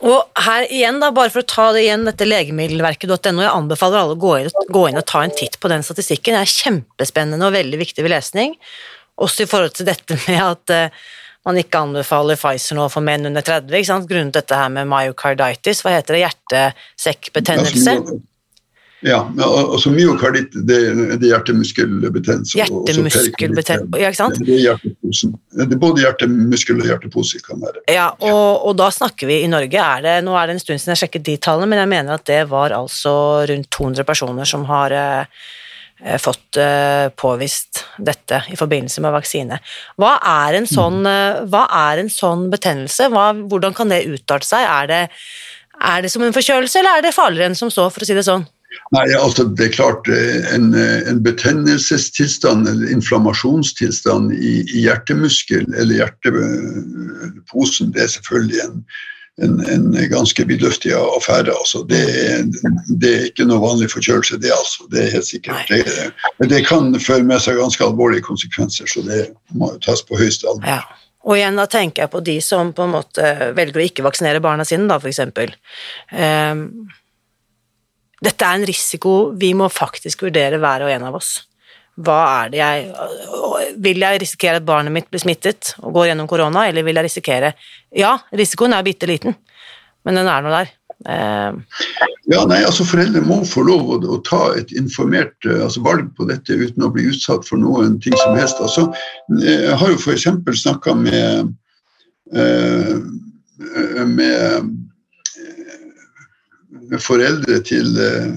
[0.05, 4.19] Og her igjen, da, bare for å ta det igjen, dette legemiddelverket.no, jeg anbefaler alle
[4.19, 6.37] å gå inn, gå inn, og ta en titt på den statistikken.
[6.37, 8.59] Det er kjempespennende og veldig viktig ved lesning.
[9.19, 10.75] Også i forhold til dette med at
[11.49, 14.09] man ikke anbefaler Pfizer nå for menn under 30, ikke sant?
[14.09, 17.99] grunnet dette her med myocarditis, hva heter det, hjertesekkbetennelse.
[19.07, 22.59] Ja, altså myokarditt det, det er hjertemuskelbetennelse.
[22.59, 24.41] Hjertemuskelbetennelse, ja, ikke sant?
[24.43, 25.37] Det er, hjerteposen.
[25.55, 27.85] det er både hjertemuskel og hjertepose kan være.
[27.95, 30.83] Ja, og, og, da snakker vi i Norge er det, Nå er det en stund
[30.83, 33.15] siden jeg sjekket de tallene, men jeg mener at det var altså
[33.47, 35.47] rundt 200 personer som har eh,
[36.23, 39.59] fått eh, påvist dette i forbindelse med vaksine.
[39.99, 43.09] Hva er en sånn, eh, er en sånn betennelse?
[43.11, 44.63] Hva, hvordan kan det utarte seg?
[44.63, 45.01] Er det,
[45.79, 48.15] er det som en forkjølelse, eller er det farligere enn som så, for å si
[48.15, 48.47] det sånn?
[48.93, 55.67] Nei, altså det er klart eh, En, eh, en betennelsestilstand eller inflammasjonstilstand i, i, hjertemuskel
[55.75, 58.83] eller hjerteposen, det er selvfølgelig en,
[59.45, 61.55] en, en ganske vidløftig affære.
[61.55, 61.85] Altså.
[61.89, 62.03] Det,
[63.01, 64.87] det, er, ikke noe vanlig forkjølelse, det, altså.
[64.93, 65.71] det er helt sikkert.
[65.71, 66.11] Det,
[66.41, 69.25] men det kan føre med seg ganske alvorlige konsekvenser, så det
[69.55, 70.69] må tas på høyeste alvor.
[70.69, 70.83] Ja.
[71.29, 74.41] Og igjen da tenker jeg på de som på en måte velger å ikke vaksinere
[74.41, 75.21] barna sine, da, f.eks.
[76.15, 76.63] Um,
[78.25, 81.35] dette er en risiko vi må faktisk vurdere hver og en av oss.
[81.99, 86.29] Hva er det jeg Vil jeg risikere at barnet mitt blir smittet og går gjennom
[86.31, 87.53] korona, eller vil jeg risikere
[87.97, 89.37] Ja, risikoen er bitte liten,
[90.07, 90.75] men den er nå der.
[91.07, 91.55] Uh,
[92.27, 96.09] ja, nei, altså Foreldre må få lov å, å ta et informert uh, altså valg
[96.19, 98.59] på dette uten å bli utsatt for noen ting som helst.
[98.59, 98.89] Altså,
[99.39, 100.27] jeg har jo f.eks.
[100.59, 101.55] snakka med,
[102.35, 102.99] uh,
[104.11, 104.75] med
[107.03, 108.37] foreldre til eh,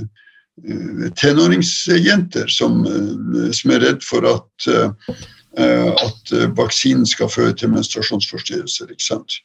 [1.16, 8.92] tenåringsjenter som, eh, som, er redd for at, eh, at vaksinen skal føre til menstruasjonsforstyrrelser.
[8.92, 9.42] ikke sant?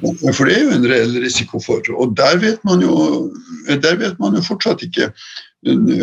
[0.00, 1.82] For det er jo en reell risiko for.
[1.94, 3.30] Og der vet man jo,
[3.68, 5.12] vet man jo fortsatt ikke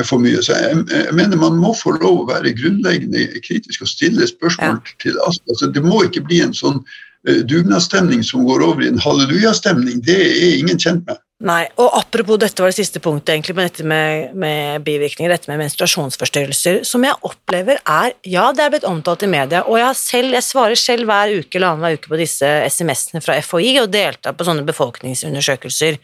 [0.05, 0.43] for mye.
[0.45, 4.77] Så jeg, jeg, mener man må få lov å være grunnleggende kritisk og stille spørsmål
[4.77, 4.95] ja.
[5.01, 6.83] til altså, Det må ikke bli en sånn
[7.25, 10.05] dugnadsstemning som går over i en hallelujastemning.
[10.05, 11.17] Det er ingen kjent med.
[11.39, 15.47] Nei, og apropos dette var det siste punktet, egentlig, med dette med, med, bivirkninger, dette
[15.47, 19.95] med menstruasjonsforstyrrelser, som jeg opplever er Ja, det er blitt omtalt i media, og jeg,
[19.95, 23.87] selv, jeg svarer selv hver uke eller annenhver uke på disse SMS-ene fra FHI og
[23.93, 26.01] deltar på sånne befolkningsundersøkelser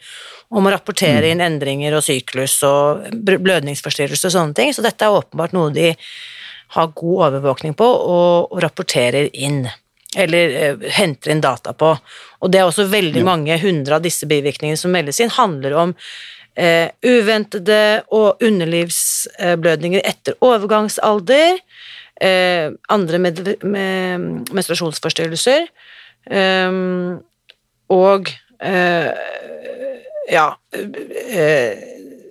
[0.56, 1.30] om å rapportere mm.
[1.34, 5.92] inn endringer og syklus og blødningsforstyrrelser og sånne ting, så dette er åpenbart noe de
[6.78, 9.66] har god overvåkning på og, og rapporterer inn
[10.16, 11.92] eller eh, henter inn data på.
[12.40, 13.26] Og det er også veldig ja.
[13.28, 15.94] mange hundre av disse bivirkningene som meldes inn, handler om
[16.58, 17.80] eh, uventede
[18.16, 21.60] og underlivsblødninger etter overgangsalder,
[22.20, 25.68] eh, andre med, med menstruasjonsforstyrrelser,
[26.30, 27.18] um,
[27.92, 28.32] og
[30.26, 30.46] ja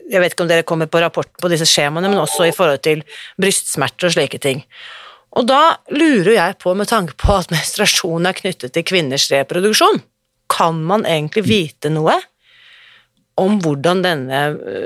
[0.05, 2.81] jeg vet ikke om dere kommer på rapporten på disse skjemaene, men også i forhold
[2.85, 3.01] til
[3.41, 4.63] brystsmerter og slike ting.
[5.35, 9.99] Og da lurer jeg på, med tanke på at menstruasjon er knyttet til kvinners reproduksjon,
[10.51, 12.15] kan man egentlig vite noe
[13.41, 14.41] om hvordan denne,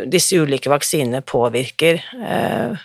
[0.10, 2.80] disse ulike vaksinene påvirker eh,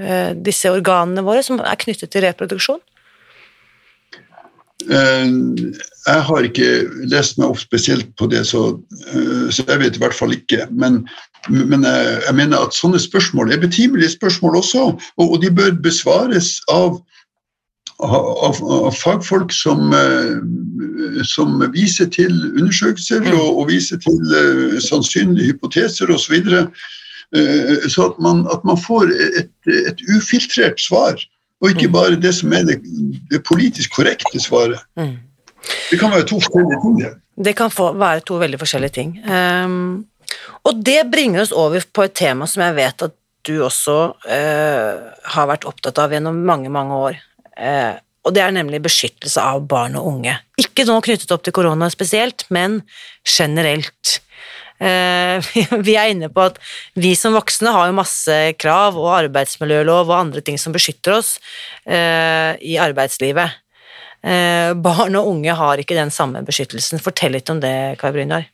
[0.00, 2.80] eh, disse organene våre som er knyttet til reproduksjon?
[4.90, 5.28] Eh,
[6.04, 6.72] jeg har ikke
[7.08, 8.66] lest meg opp spesielt på det, så,
[9.08, 10.66] eh, så jeg vet i hvert fall ikke.
[10.72, 11.04] Men
[11.48, 14.86] men jeg, jeg, mener at sånne spørsmål er betimelige spørsmål også,
[15.20, 16.96] og, og de bør besvares av,
[18.00, 20.40] av, av fagfolk som, eh,
[21.28, 23.36] som, viser til undersøkelser mm.
[23.36, 26.24] og, og viser til uh, sannsynlige hypoteser osv.
[26.24, 26.64] Så, videre,
[27.36, 29.12] uh, så at man, at man får
[29.42, 31.20] et, et, ufiltrert svar,
[31.64, 31.94] og ikke mm.
[31.96, 32.78] bare det som er det,
[33.32, 34.82] det politisk korrekte svaret.
[35.00, 35.16] Mm.
[35.90, 37.20] Det kan være to forskjellige ting.
[37.44, 39.16] Det kan få, være to veldig forskjellige ting.
[39.24, 40.04] Um
[40.64, 44.92] og det bringer oss over på et tema som jeg vet at du også uh,
[45.34, 47.18] har vært opptatt av gjennom mange, mange år.
[47.58, 50.38] Uh, og det er nemlig beskyttelse av barn og unge.
[50.60, 52.80] Ikke nå knyttet opp til korona spesielt, men
[53.28, 54.20] generelt.
[54.78, 55.44] Eh,
[55.86, 56.58] vi er inne på at
[56.98, 61.36] vi som voksne har jo masse krav og arbeidsmiljølov og andre ting som beskytter oss
[61.86, 63.60] eh, i arbeidslivet.
[64.24, 67.02] Eh, barn og unge har ikke den samme beskyttelsen.
[67.02, 68.48] Fortell litt om det, Kai Brynar.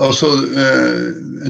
[0.00, 0.28] Altså,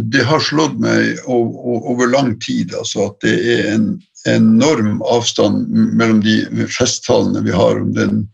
[0.00, 3.86] det har slått meg over lang tid altså, at det er en
[4.28, 8.24] enorm avstand mellom de festtalene vi har om den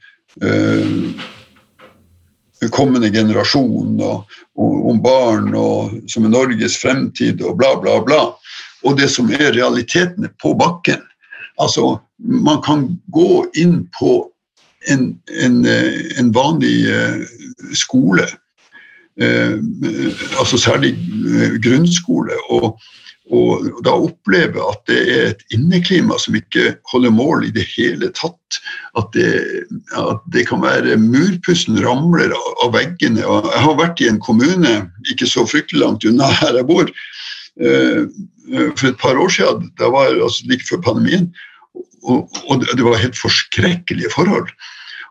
[2.68, 4.26] kommende generasjon og,
[4.58, 8.20] og, om barn og, som er Norges fremtid og bla, bla, bla,
[8.84, 11.00] og det som er realitetene på bakken.
[11.60, 14.22] Altså, man kan gå inn på
[14.88, 15.10] en,
[15.44, 18.24] en, eh, en vanlig uh, skole
[19.20, 19.58] Eh,
[20.40, 22.80] altså særlig eh, grunnskole, og,
[23.30, 28.10] og, da oppleve at det er et inneklima som ikke holder mål i det hele
[28.16, 28.58] tatt.
[28.98, 29.30] At det,
[29.98, 33.22] at det kan være murpussen ramler av, veggene.
[33.22, 34.74] Og jeg har vært i en kommune
[35.12, 36.90] ikke så fryktelig langt unna her jeg bor,
[37.62, 38.02] eh,
[38.50, 41.30] for et par år siden, det var altså like før pandemien,
[42.02, 44.50] og, og det var helt forskrekkelige forhold.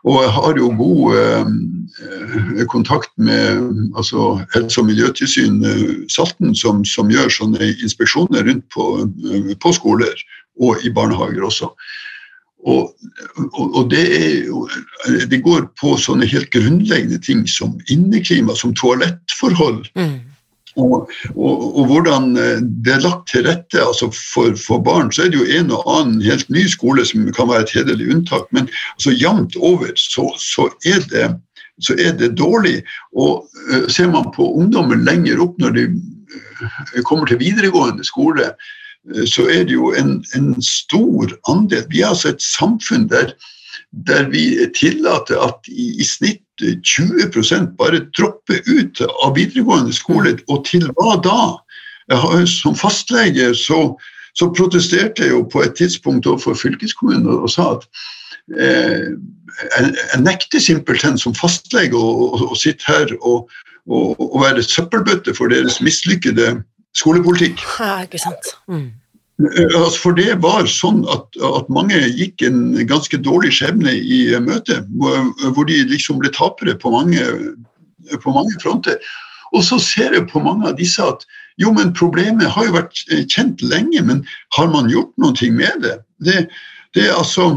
[0.08, 6.84] Og jeg har jo god eh, kontakt med altså, helse- og miljøtilsyn eh, Salten, som,
[6.88, 10.24] som, gjør sånne inspeksjoner rundt på, eh, på skoler
[10.60, 11.68] og i barnehager også.
[12.68, 12.90] Og,
[13.52, 19.86] og, og det, er, det, går på sånne helt grunnleggende ting som inneklima, som toalettforhold.
[19.96, 20.18] Mm.
[20.76, 25.24] Og, og, og, hvordan eh, det er lagt til rette altså for, for, barn, så
[25.24, 28.46] er det jo en og annen helt ny skole som kan være et hederlig unntak,
[28.54, 31.26] men altså jevnt over så, så, er det,
[31.82, 32.80] så, er det, dårlig.
[33.18, 38.52] Og uh, ser man på ungdommen lenger opp når de uh, kommer til videregående skole,
[38.54, 43.34] uh, så er det jo en, en, stor andel Vi er altså et samfunn der,
[44.06, 50.36] der vi tillater at i, i snitt 20% bare dropper ut av videregående skole.
[50.36, 50.44] Mm.
[50.48, 51.42] Og til hva da?
[52.46, 53.96] som fastlege så,
[54.34, 57.84] så, protesterte jeg jo på et tidspunkt overfor fylkeskommunen og, og sa at
[58.58, 59.12] eh,
[59.76, 63.50] jeg, jeg, nekter simpelthen som fastlege å sitte her og,
[63.86, 66.56] og, og være søppelbøtte for deres mislykkede
[66.98, 67.62] skolepolitikk.
[67.78, 68.54] Ja, ikke sant.
[68.66, 68.90] Mm.
[69.40, 74.84] Altså, for det var sånn at, at, mange gikk en ganske dårlig skjebne i møtet,
[74.98, 77.24] hvor de liksom ble tapere på mange,
[78.20, 78.98] på mange fronter.
[79.56, 81.24] Og så ser jeg på mange av disse at
[81.60, 84.22] jo, men problemet har jo vært kjent lenge, men
[84.56, 85.96] har man gjort noe med det?
[86.24, 86.38] Det,
[86.96, 87.50] det er altså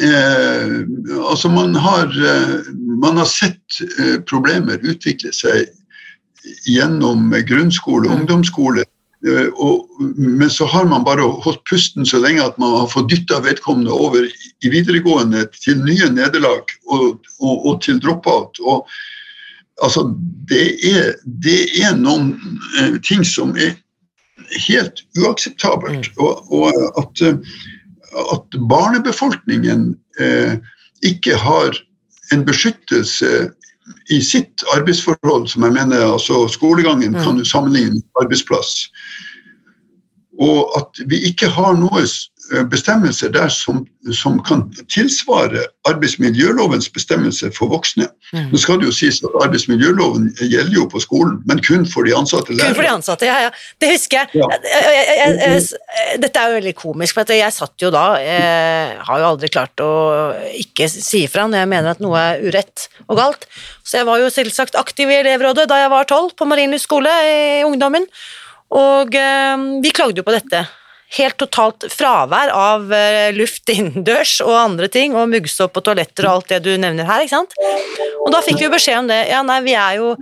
[0.00, 0.84] eh,
[1.22, 2.68] Altså, man har, eh,
[3.00, 5.68] man har sett eh, problemer utvikle seg
[6.68, 8.20] gjennom grunnskole, Mm.
[8.20, 8.84] ungdomsskole.
[9.26, 13.10] Eh, Og, men så har man bare holdt pusten så lenge at man har fått
[13.10, 18.60] dytta vedkommende over i videregående til nye nederlag og, og, og til drop-out.
[18.62, 18.86] Og,
[19.82, 20.06] altså,
[20.50, 22.34] det, er, det er noen
[22.78, 23.76] eh, ting som er
[24.68, 26.10] helt uakseptabelt.
[26.18, 27.36] Og, og at, eh,
[28.32, 30.58] at barnebefolkningen eh,
[31.06, 31.76] ikke har
[32.32, 33.48] en beskyttelse
[34.10, 37.22] i sitt arbeidsforhold, som jeg mener altså skolegangen Mm.
[37.24, 38.88] kan du sammenligne med arbeidsplass.
[40.40, 42.06] Og at vi ikke har noen
[42.70, 43.82] bestemmelser der som,
[44.14, 48.08] som kan tilsvare arbeidsmiljølovens bestemmelser for voksne.
[48.32, 48.50] Mm.
[48.52, 52.14] Nå skal det jo sies at Arbeidsmiljøloven gjelder jo på skolen, men kun for de
[52.16, 53.52] ansatte Kun for de ansatte, ja, ja.
[53.80, 54.42] Det husker jeg.
[54.42, 54.48] Ja.
[54.52, 56.18] Jeg, jeg, jeg, jeg.
[56.24, 59.84] Dette er jo veldig komisk, for jeg satt jo da Jeg har jo aldri klart
[59.84, 59.92] å
[60.58, 63.48] ikke si ifra når jeg mener at noe er urett og galt.
[63.84, 67.12] Så jeg var jo selvsagt aktiv i elevrådet da jeg var tolv, på Marienlyst skole
[67.24, 68.04] i ungdommen.
[68.76, 70.66] Og eh, vi klagde jo på dette.
[71.16, 76.38] Helt totalt fravær av eh, luft innendørs og andre ting, og muggsopp og toaletter og
[76.38, 77.56] alt det du nevner her, ikke sant.
[78.24, 79.22] Og da fikk vi jo beskjed om det.
[79.30, 80.12] Ja, nei, vi er jo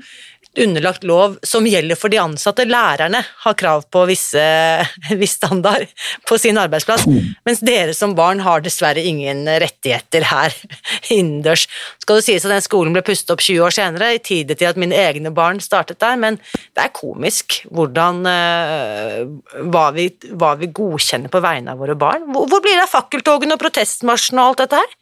[0.63, 2.67] underlagt lov som gjelder for de ansatte.
[2.69, 4.43] Lærerne har krav på visse,
[5.21, 5.87] viss standard
[6.29, 7.07] på sin arbeidsplass,
[7.47, 10.57] mens dere som barn har dessverre ingen rettigheter her
[11.17, 11.67] innendørs.
[12.03, 14.71] Skal det sies at den skolen ble pustet opp 20 år senere, i tide til
[14.71, 16.41] at mine egne barn startet der, men
[16.77, 19.23] det er komisk hvordan eh,
[19.71, 22.29] hva, vi, hva vi godkjenner på vegne av våre barn.
[22.33, 24.97] Hvor, blir det av fakkeltogene og protestmarsjen og alt dette her?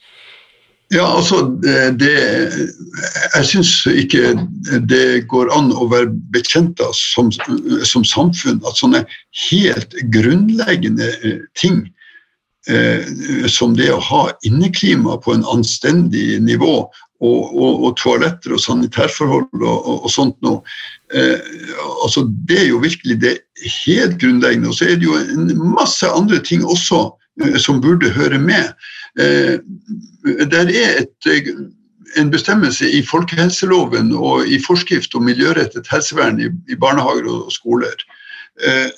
[0.94, 2.12] Ja, altså, det,
[3.34, 4.34] Jeg syns ikke
[4.86, 7.32] det går an å være bekjent av som,
[7.82, 9.02] som samfunn at sånne
[9.48, 11.80] helt grunnleggende eh, ting
[12.70, 13.02] eh,
[13.50, 16.84] som det å ha inneklima på en anstendig nivå,
[17.24, 20.62] og, og, og toaletter og sanitærforhold og, og sånt noe.
[21.14, 21.38] Eh,
[22.04, 23.36] altså, det er jo virkelig det
[23.86, 24.70] helt grunnleggende.
[24.70, 27.06] Og så er det jo en masse andre ting også
[27.42, 28.74] eh, som burde høre med.
[29.20, 29.58] Eh,
[30.50, 31.54] der er et, eh,
[32.16, 37.94] en bestemmelse i folkehelseloven og i forskrift om miljørettet helsevern i, i barnehager og skoler
[38.66, 38.90] eh,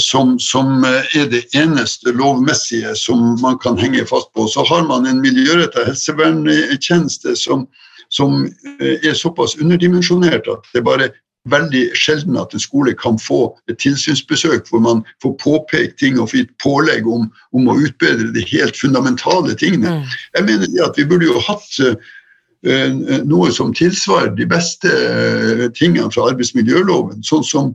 [0.00, 4.48] som, som er det eneste lovmessige som man kan henge fast på.
[4.48, 7.66] Så har man en miljørettet helseverntjeneste som,
[8.08, 8.46] som
[8.80, 11.12] er såpass underdimensjonert at det bare
[11.48, 16.30] veldig sjelden at en skole kan få et tilsynsbesøk hvor man får påpekt ting og
[16.30, 20.02] få gitt pålegg om, om å utbedre de helt fundamentale tingene.
[20.36, 22.92] Jeg mener at vi burde jo hatt eh,
[23.24, 27.72] noe som tilsvarer de beste eh, tingene fra arbeidsmiljøloven, sånn som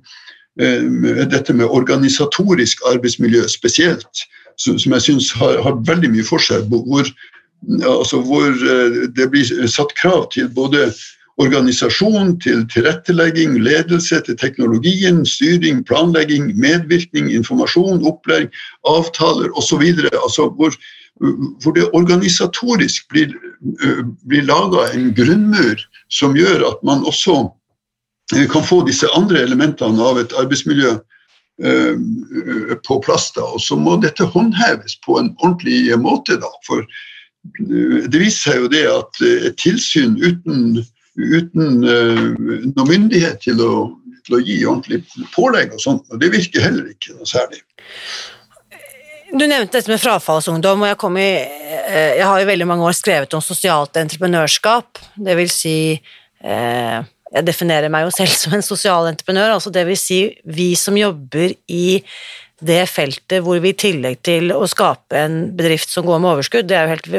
[0.62, 0.86] eh,
[1.26, 4.26] dette med organisatorisk arbeidsmiljø spesielt,
[4.62, 7.10] som, som jeg syns har, har veldig mye for seg, hvor,
[7.82, 10.92] altså hvor eh, det blir satt krav til både
[11.42, 18.48] organisasjon, til tilrettelegging, ledelse, til teknologien, styring, planlegging, medvirkning, informasjon, opplæring,
[18.88, 19.84] avtaler osv.
[20.14, 20.78] Altså hvor,
[21.64, 23.36] hvor det organisatorisk blir,
[24.28, 27.44] blir laga en grunnmur som gjør at man også
[28.32, 30.96] kan få disse andre elementene av et arbeidsmiljø
[31.62, 33.32] eh, på plass.
[33.36, 33.44] Da.
[33.44, 36.40] Og så må dette håndheves på en ordentlig måte.
[36.42, 36.50] Da.
[36.66, 36.88] For
[37.60, 40.82] det viser seg jo det at et tilsyn uten,
[41.16, 42.24] uten uh,
[42.76, 43.74] noe myndighet til å,
[44.28, 45.04] til å gi ordentlig
[45.36, 47.64] pålegg og sånt, og det virker heller ikke noe særlig.
[49.36, 52.86] Du nevnte dette med frafallsungdom, og jeg, kom i, eh, jeg har i veldig mange
[52.88, 55.02] år skrevet om sosialt entreprenørskap.
[55.18, 56.98] Det vil si eh,
[57.36, 60.96] Jeg definerer meg jo selv som en sosial entreprenør, altså det vil si vi som
[60.96, 62.00] jobber i
[62.66, 66.70] det feltet hvor vi i tillegg til å skape en bedrift som går med overskudd,
[66.70, 67.10] det er, jo helt,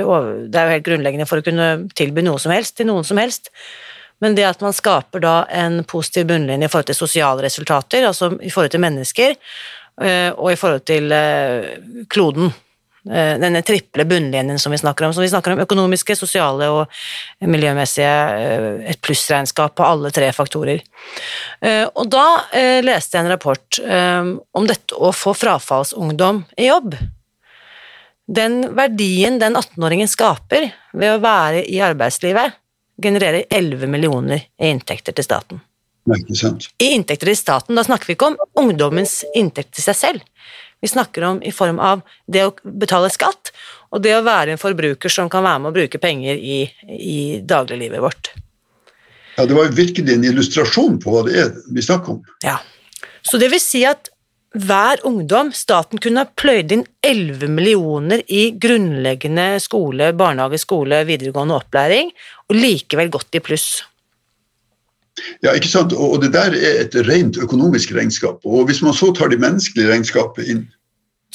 [0.49, 1.69] det er jo helt grunnleggende for å kunne
[1.99, 3.51] tilby noe som helst til noen som helst,
[4.23, 8.33] men det at man skaper da en positiv bunnlinje i forhold til sosiale resultater, altså
[8.41, 9.35] i forhold til mennesker,
[10.37, 11.13] og i forhold til
[12.13, 12.51] kloden.
[13.07, 15.13] Denne triple bunnlinjen som vi snakker om.
[15.15, 16.91] Så vi snakker om økonomiske, sosiale og
[17.47, 18.11] miljømessige
[18.91, 20.83] et plussregnskap på alle tre faktorer.
[21.95, 22.25] Og da
[22.83, 23.79] leste jeg en rapport
[24.59, 26.99] om dette å få frafallsungdom i jobb.
[28.27, 32.59] Den verdien den 18-åringen skaper ved å være i arbeidslivet,
[33.03, 35.61] genererer 11 millioner i inntekter til staten.
[36.79, 40.25] I inntekter til staten, da snakker vi ikke om ungdommens inntekt til seg selv.
[40.81, 43.51] Vi snakker om i form av det å betale skatt,
[43.91, 47.21] og det å være en forbruker som kan være med å bruke penger i, i
[47.43, 48.33] dagliglivet vårt.
[49.37, 52.21] Ja, det var virkelig en illustrasjon på hva det er vi snakker om.
[52.45, 52.61] Ja,
[53.27, 54.09] Så det vil si at
[54.57, 61.59] hver ungdom, staten kunne ha pløyd inn 11 millioner i grunnleggende skole, barnehage, skole, videregående
[61.59, 62.13] opplæring,
[62.51, 63.85] og likevel gått i pluss.
[65.45, 65.95] Ja, ikke sant?
[65.97, 68.43] Og det der er et rent økonomisk regnskap.
[68.45, 70.67] Og hvis man så tar de menneskelige regnskapet inn,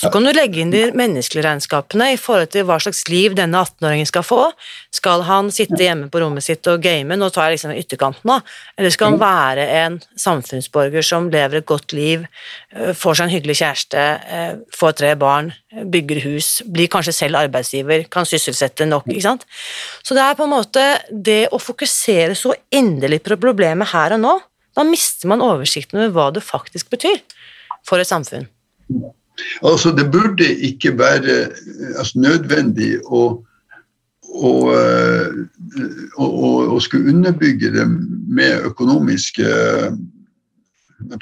[0.02, 3.60] så kan du legge inn de menneskelige regnskapene i forhold til hva slags liv denne
[3.62, 4.40] 18-åringen skal få.
[4.94, 8.40] Skal han sitte hjemme på rommet sitt og game, nå tar jeg liksom ytterkanten, da,
[8.80, 12.26] eller skal han være en samfunnsborger som lever et godt liv,
[12.74, 14.08] øh, får seg en hyggelig kjæreste,
[14.40, 15.54] øh, får tre barn,
[15.94, 19.46] bygger hus, blir kanskje selv arbeidsgiver, kan sysselsette nok, ikke sant.
[20.02, 24.26] Så det er på en måte det å fokusere så inderlig på problemet her og
[24.26, 24.36] nå,
[24.74, 27.22] da mister man oversikten over hva det faktisk betyr
[27.86, 28.50] for et samfunn.
[29.62, 31.38] Altså, det burde ikke være
[31.98, 33.24] altså, nødvendig å,
[34.32, 34.54] å,
[36.18, 37.86] å, skulle underbygge det
[38.32, 39.48] med økonomiske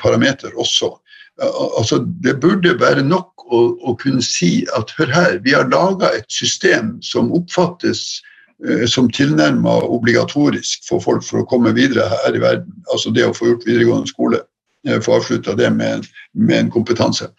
[0.02, 0.94] parameter også.
[1.42, 6.12] Altså, det burde være nok å, å, kunne si at hør her, vi har laga
[6.18, 8.22] et system som oppfattes
[8.66, 12.74] eh, som tilnærma obligatorisk for folk for å komme videre her i verden.
[12.94, 14.44] Altså det å få gjort videregående skole,
[14.88, 17.32] eh, få avslutta det med, med en kompetanse.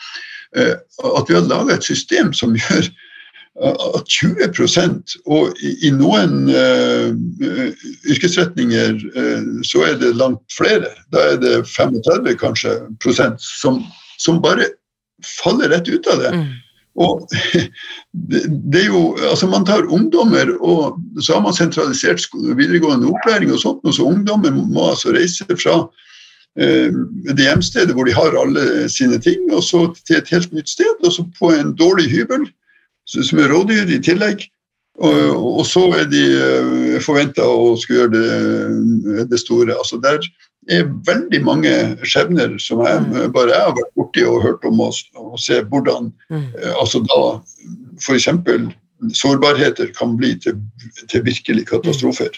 [0.56, 0.74] Eh,
[1.16, 2.90] at vi har laga et system som gjør
[3.60, 4.46] at 20
[5.26, 7.10] og i, noen uh,
[8.08, 9.02] yrkesretninger
[9.66, 13.82] så er det langt flere, da er det 35 kanskje prosent, som,
[14.22, 14.70] som bare
[15.42, 16.32] faller rett ut av det.
[16.38, 16.46] Mm.
[17.04, 17.26] Og
[18.30, 23.52] det, det, er jo, altså Man tar ungdommer, og så har man sentralisert videregående opplæring,
[23.52, 26.09] og sånt, og så ungdommer må altså reise fra Eh,
[26.58, 30.96] det hjemstedet hvor de har alle sine ting, og så til et helt nytt sted,
[31.06, 32.48] og så på en dårlig hybel
[33.10, 34.48] som er rådyr i tillegg.
[35.00, 39.72] Og, og så er de eh, forventa å skulle gjøre det, det, store.
[39.78, 40.18] Altså Der
[40.68, 41.72] er veldig mange
[42.04, 43.30] skjebner som jeg mm.
[43.32, 46.44] bare jeg har vært borti og hørt om, og, og se hvordan mm.
[46.60, 47.22] Eh, altså da
[48.00, 48.28] f.eks.
[49.16, 50.60] sårbarheter kan bli til,
[51.08, 52.36] til virkelig katastrofer.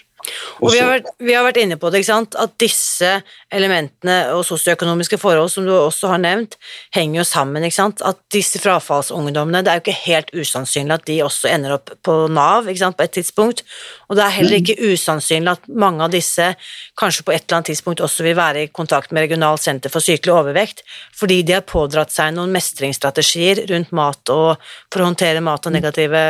[0.63, 2.37] Og vi har, vært, vi har, vært, inne på det, ikke sant?
[2.39, 3.09] at disse
[3.53, 6.57] elementene og sosioøkonomiske forhold som du også har nevnt,
[6.95, 7.65] henger jo sammen.
[7.65, 8.03] ikke sant?
[8.05, 12.17] At disse frafallsungdommene Det er jo ikke helt usannsynlig at de også ender opp på
[12.31, 12.97] Nav ikke sant?
[12.97, 13.63] på et tidspunkt.
[14.09, 16.53] Og det er heller ikke usannsynlig at mange av disse
[16.99, 20.03] kanskje på et eller annet tidspunkt også vil være i kontakt med Regionalt senter for
[20.03, 20.83] sykelig overvekt,
[21.15, 24.61] fordi de har pådratt seg noen mestringsstrategier rundt mat og
[24.91, 26.23] for å håndtere mat og negative,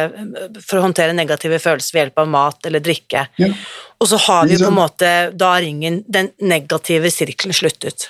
[0.62, 3.26] for å håndtere negative følelser ved hjelp av mat eller drikke.
[3.42, 3.50] Ja.
[4.02, 5.10] Og så har vi på en måte
[5.40, 8.10] da ringen, den negative sirkelen sluttet.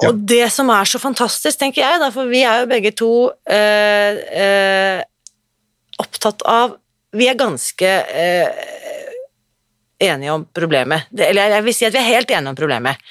[0.00, 0.12] Og ja.
[0.32, 3.10] det som er så fantastisk, tenker jeg, da, for vi er jo begge to
[3.44, 5.02] eh, eh,
[6.00, 6.78] opptatt av
[7.12, 8.62] Vi er ganske eh,
[10.00, 11.10] enige om problemet.
[11.12, 13.10] Eller jeg vil si at vi er helt enige om problemet.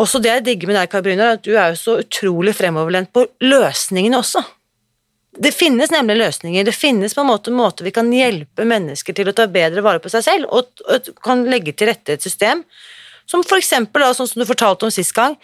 [0.00, 3.12] Også det jeg digger med deg, Kai Bryner, at du er jo så utrolig fremoverlent
[3.14, 4.42] på løsningene også.
[5.38, 6.64] Det finnes nemlig løsninger.
[6.66, 10.02] Det finnes på en måte måter vi kan hjelpe mennesker til å ta bedre vare
[10.02, 12.64] på seg selv, og, og kan legge til rette et system
[13.30, 15.36] som eksempel, sånn som du fortalte om sist gang,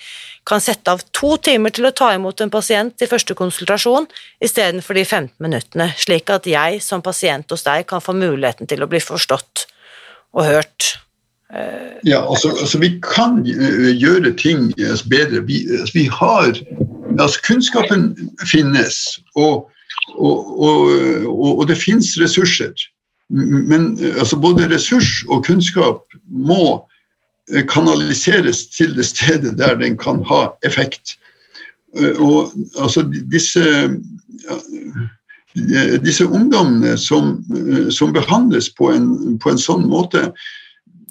[0.46, 4.08] kan sette av to timer til å ta imot en pasient i første konsultasjon
[4.42, 8.82] istedenfor de 15 minuttene, slik at jeg som pasient hos deg kan få muligheten til
[8.82, 9.68] å bli forstått
[10.34, 10.96] og hørt.
[12.02, 14.72] Ja, altså, altså vi kan gjøre ting
[15.06, 15.44] bedre.
[15.46, 15.62] Vi,
[15.94, 16.58] vi har
[17.16, 18.10] Altså, kunnskapen
[18.44, 18.96] finnes,
[19.40, 19.70] og
[20.14, 22.74] og, og, og det fins ressurser.
[23.28, 26.86] Men altså, både ressurs og kunnskap må
[27.52, 31.16] eh, kanaliseres til det stedet der den kan ha effekt.
[31.98, 33.02] Eh, og altså
[33.32, 33.64] disse,
[36.04, 37.40] disse ungdommene som,
[37.90, 40.30] som behandles på en, på en, sånn måte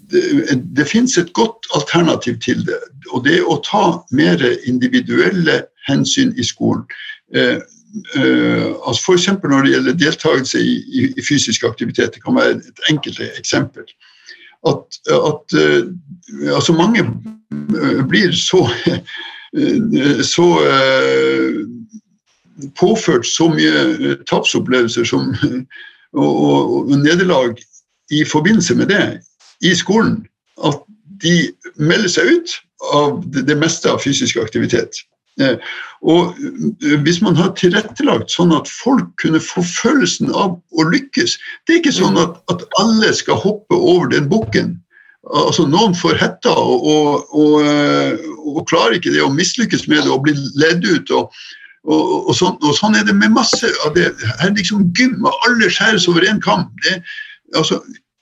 [0.06, 2.78] Det, det fins et godt alternativ til det.
[3.10, 4.38] Og det er å ta mer
[4.70, 6.84] individuelle hensyn i skolen.
[7.34, 7.58] Eh,
[8.16, 9.28] altså F.eks.
[9.44, 13.84] når det gjelder deltakelse i, i, i, fysisk aktivitet, det kan være et enkelt eksempel.
[14.68, 15.86] At, at uh,
[16.56, 18.66] altså mange uh, blir så,
[20.36, 20.48] så
[22.80, 25.36] påført så mye tapsopplevelser som,
[26.24, 27.56] og, og, og nederlag
[28.12, 29.20] i forbindelse med det
[29.62, 30.26] i skolen
[30.64, 30.80] at
[31.24, 32.56] de melder seg ut
[32.94, 35.00] av det, det meste av fysisk aktivitet.
[35.42, 35.58] Eh,
[36.08, 41.36] og eh, hvis man har tilrettelagt sånn at folk kunne få følelsen av å lykkes
[41.68, 44.78] Det er ikke sånn at, at alle skal hoppe over den bukken.
[45.26, 50.06] Altså, noen får hetta og, og, og, eh, og, klarer ikke det og mislykkes med
[50.06, 51.12] det og blir ledd ut.
[51.12, 51.34] og,
[51.84, 54.12] og sånn, sånn, er det med masse av det.
[54.40, 56.70] Her er liksom gym, og alle skjæres over én kam.
[56.86, 57.02] Det,
[57.58, 57.82] altså,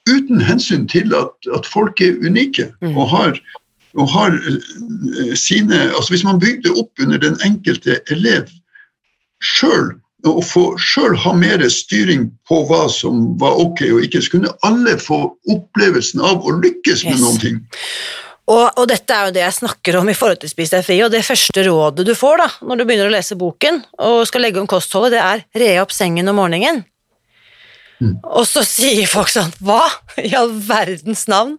[0.09, 2.97] uten hensyn til at, at folk er unike mm.
[2.97, 3.38] og har
[3.94, 8.50] og har eh, sine altså Hvis man bygde opp under den enkelte elev
[9.44, 14.38] sjøl, og få sjøl ha mer styring på hva som var ok og ikke, så
[14.38, 15.20] kunne alle få
[15.52, 17.24] opplevelsen av å lykkes med yes.
[17.26, 17.58] noen ting.
[18.44, 20.98] Og, og, dette er jo det jeg snakker om i forhold til Spis deg fri,
[21.04, 24.44] og det første rådet du får da, når du begynner å lese boken og skal
[24.44, 26.84] legge om kostholdet, det er re opp sengen om morgenen.
[28.04, 28.18] Mm.
[28.36, 29.86] Og så sier folk sånn Hva
[30.20, 31.56] i all verdens navn?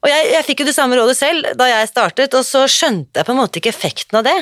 [0.00, 3.20] Og jeg, jeg fikk jo det samme rådet selv da jeg startet, og så skjønte
[3.20, 4.36] jeg på en måte ikke effekten av det.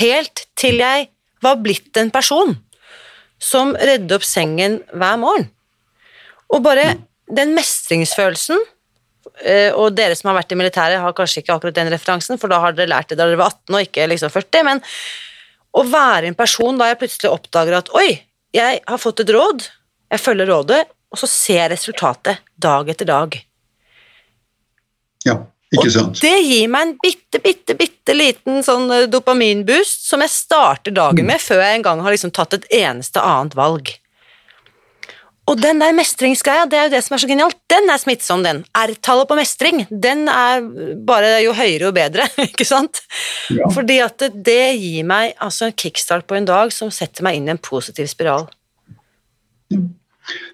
[0.00, 1.10] Helt til jeg
[1.44, 2.56] var blitt en person
[3.38, 5.46] som redde opp sengen hver morgen.
[6.50, 6.96] Og bare
[7.30, 8.58] den mestringsfølelsen
[9.46, 12.50] Eh, og dere som har vært i militæret, har kanskje ikke akkurat den referansen, for
[12.50, 14.82] da har dere lært det da dere var 18 og ikke liksom 40, men
[15.78, 18.08] å være en person da jeg plutselig oppdager at oi,
[18.56, 19.66] jeg har fått et råd,
[20.08, 20.80] jeg følger rådet,
[21.12, 23.36] og så ser jeg resultatet dag etter dag.
[25.26, 25.38] Ja,
[25.74, 26.16] ikke sant.
[26.16, 30.94] Og det gir meg en bitte, bitte, bitte liten sånn eh, dopaminboost som jeg starter
[30.96, 31.32] dagen mm.
[31.34, 33.92] med, før jeg en gang har liksom tatt et eneste annet valg.
[35.48, 37.56] Og den der mestringsgreia, det er jo det som er så genialt.
[37.72, 38.60] Den er smittsom, den.
[38.76, 40.60] R-tallet på mestring, den er
[41.08, 43.00] bare jo høyere jo bedre, ikke sant?
[43.48, 43.70] Ja.
[43.72, 47.48] Fordi at det, gir meg altså en kickstart på en dag som setter meg inn
[47.48, 48.48] i en positiv spiral.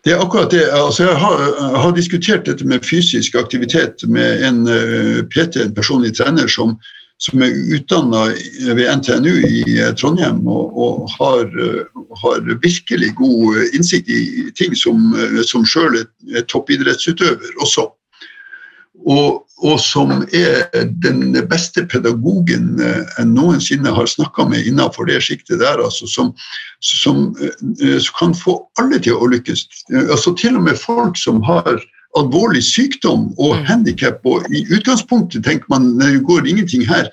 [0.04, 0.64] Det er akkurat det.
[0.72, 6.14] Altså, jeg, har, har diskutert dette med fysisk aktivitet med en eh, PT, en personlig
[6.18, 6.76] trener, som,
[7.22, 8.26] som er utdanna
[8.76, 11.82] ved NTNU i eh, Trondheim og, og har, eh,
[12.22, 15.14] har, virkelig god innsikt i ting som,
[15.48, 17.88] som sjøl er toppidrettsutøver også.
[19.04, 20.64] Og, og, som er
[21.04, 26.30] den beste pedagogen jeg noensinne har snakka med innenfor det sjiktet der, altså, som,
[26.80, 29.66] som, som, kan få alle til å lykkes.
[30.06, 31.76] Altså, til og med folk som har
[32.18, 33.66] alvorlig sykdom og mm.
[33.68, 37.10] handikap, og i utgangspunktet tenker man det går ingenting her.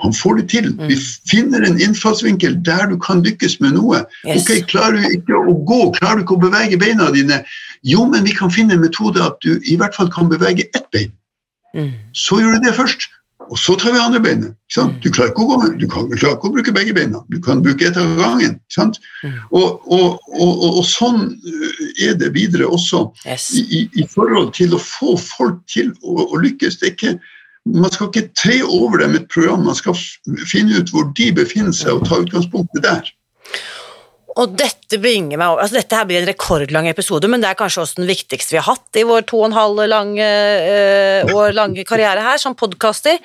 [0.00, 0.68] Han får det til.
[0.88, 1.08] Vi mm.
[1.28, 4.00] finner en innfallsvinkel der du kan lykkes med noe.
[4.24, 4.46] Yes.
[4.46, 7.42] Ok, Klarer du ikke å gå, klarer du ikke å bevege beina dine?
[7.86, 10.90] Jo, men vi kan finne en metode at du i hvert fall kan bevege ett
[10.92, 11.14] bein.
[11.74, 11.94] Mm.
[12.16, 13.08] Så gjør du det først.
[13.50, 14.52] Og så tar vi andre beinet.
[14.76, 14.92] Mm.
[15.02, 17.22] Du klarer ikke å gå du kan, klarer ikke å bruke begge beina.
[17.32, 18.58] Du kan bruke ett av gangen.
[18.78, 19.38] Mm.
[19.56, 23.50] Og, og, og, og, sånn øh, er det videre også yes.
[23.58, 26.78] i, i, forhold til å få folk til å, å lykkes.
[26.86, 27.16] Ikke,
[27.66, 29.98] man skal ikke tre over dem et program, man skal
[30.46, 33.10] finne ut hvor de befinner seg, og ta utgangspunktet der.
[34.38, 37.58] Og dette bringer meg over, altså dette her blir en rekordlang episode, men det er
[37.58, 41.32] kanskje også den viktigste vi har hatt i vår to og en halv lange, uh,
[41.34, 43.18] år lange karriere her som podkaster.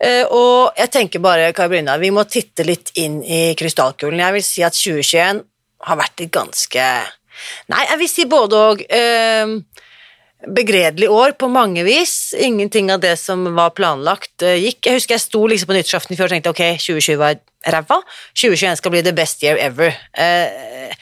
[0.00, 4.22] Uh, og jeg tenker bare, Kari vi må titte litt inn i krystallkulen.
[4.24, 5.44] Jeg vil si at 2021
[5.86, 6.88] har vært et ganske
[7.68, 8.80] Nei, jeg vil si både og.
[8.88, 9.58] Uh,
[10.44, 12.34] begredelig år på mange vis.
[12.38, 14.84] Ingenting av det som var planlagt, uh, gikk.
[14.84, 17.38] Jeg husker jeg sto liksom på nyttårsaften i fjor og tenkte ok, 2020 var
[17.72, 18.00] ræva.
[18.36, 19.96] 2021 skal bli the best year ever.
[20.12, 20.92] Eh,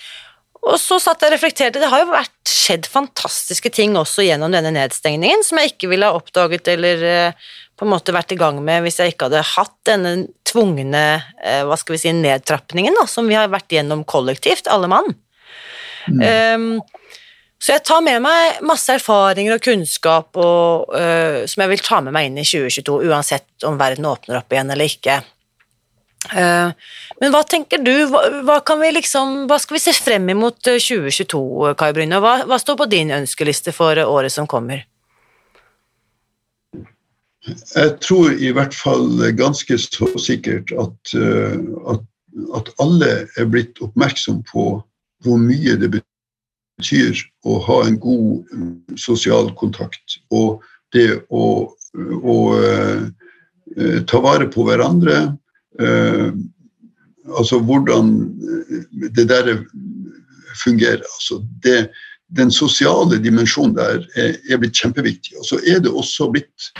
[0.64, 1.82] og så satt jeg og reflekterte.
[1.82, 6.08] Det har jo vært skjedd fantastiske ting også gjennom denne nedstengningen som jeg ikke ville
[6.08, 9.44] ha oppdaget eller uh, på en måte vært i gang med hvis jeg ikke hadde
[9.50, 10.12] hatt denne
[10.46, 11.02] tvungne
[11.66, 15.08] hva skal vi si, nedtrappingen da, som vi har vært gjennom kollektivt, alle mann.
[16.06, 16.22] Mm.
[16.22, 16.68] Um,
[17.64, 22.02] så jeg tar med meg masse erfaringer og kunnskap og, uh, som jeg vil ta
[22.04, 25.22] med meg inn i 2022, uansett om verden åpner opp igjen eller ikke.
[26.28, 26.76] Uh,
[27.22, 31.40] men hva tenker du, hva, hva, vi liksom, hva, skal vi se frem imot 2022,
[31.70, 32.20] eh, Kai Bryne?
[32.20, 34.84] Hva, hva står på din ønskeliste for året som kommer?
[37.48, 42.08] Jeg tror i hvert fall ganske så sikkert at, at,
[42.60, 44.72] at alle er blitt oppmerksom på
[45.24, 45.92] hvor mye det
[46.78, 50.18] betyr å ha en god mm, sosial kontakt.
[50.34, 50.62] Og
[50.94, 53.06] det å, å uh,
[54.06, 55.34] ta vare på hverandre.
[57.34, 58.12] Altså hvordan
[59.16, 59.48] det der
[60.62, 61.02] fungerer.
[61.02, 61.88] Altså det,
[62.36, 65.36] den sosiale dimensjonen der er, er, blitt kjempeviktig.
[65.38, 66.70] Og så er det også blitt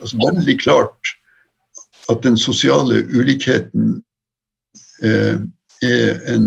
[0.00, 1.14] altså veldig klart
[2.08, 3.98] at den sosiale ulikheten
[5.04, 5.36] eh,
[5.84, 6.46] er en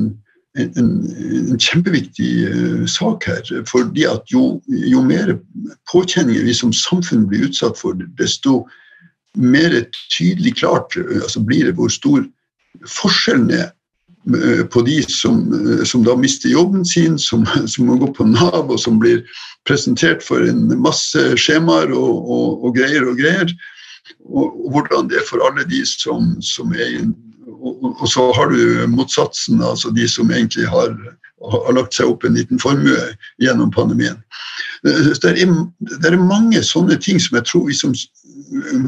[0.60, 3.44] en, en, kjempeviktig uh, sak her.
[3.68, 5.38] fordi at jo, jo, mer
[5.91, 8.65] påkjenninger vi som samfunn blir utsatt for, desto
[9.38, 9.78] mer
[10.11, 12.26] tydelig klart uh, altså blir det hvor stor
[12.88, 13.69] forskjellen er
[14.36, 15.45] uh, på de som,
[15.88, 19.23] som, da mister jobben sin, som, som, må gå på Nav, og som blir
[19.68, 23.56] presentert for en masse skjemaer og, og, og greier og greier.
[24.28, 27.15] Og, og, hvordan det er for alle de som, som er i en
[27.61, 30.95] og, så har du motsatsen, altså de som egentlig har,
[31.51, 32.97] har, lagt seg opp en liten formue
[33.41, 34.17] gjennom pandemien.
[34.83, 34.95] Det
[35.29, 35.45] er,
[36.01, 37.93] det er, mange sånne ting som jeg tror vi som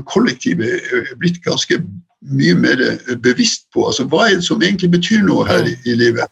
[0.09, 1.79] kollektiv er blitt ganske
[2.33, 2.81] mye mer
[3.23, 3.85] bevisst på.
[3.87, 6.29] Altså, hva er det som egentlig betyr noe her i, i livet?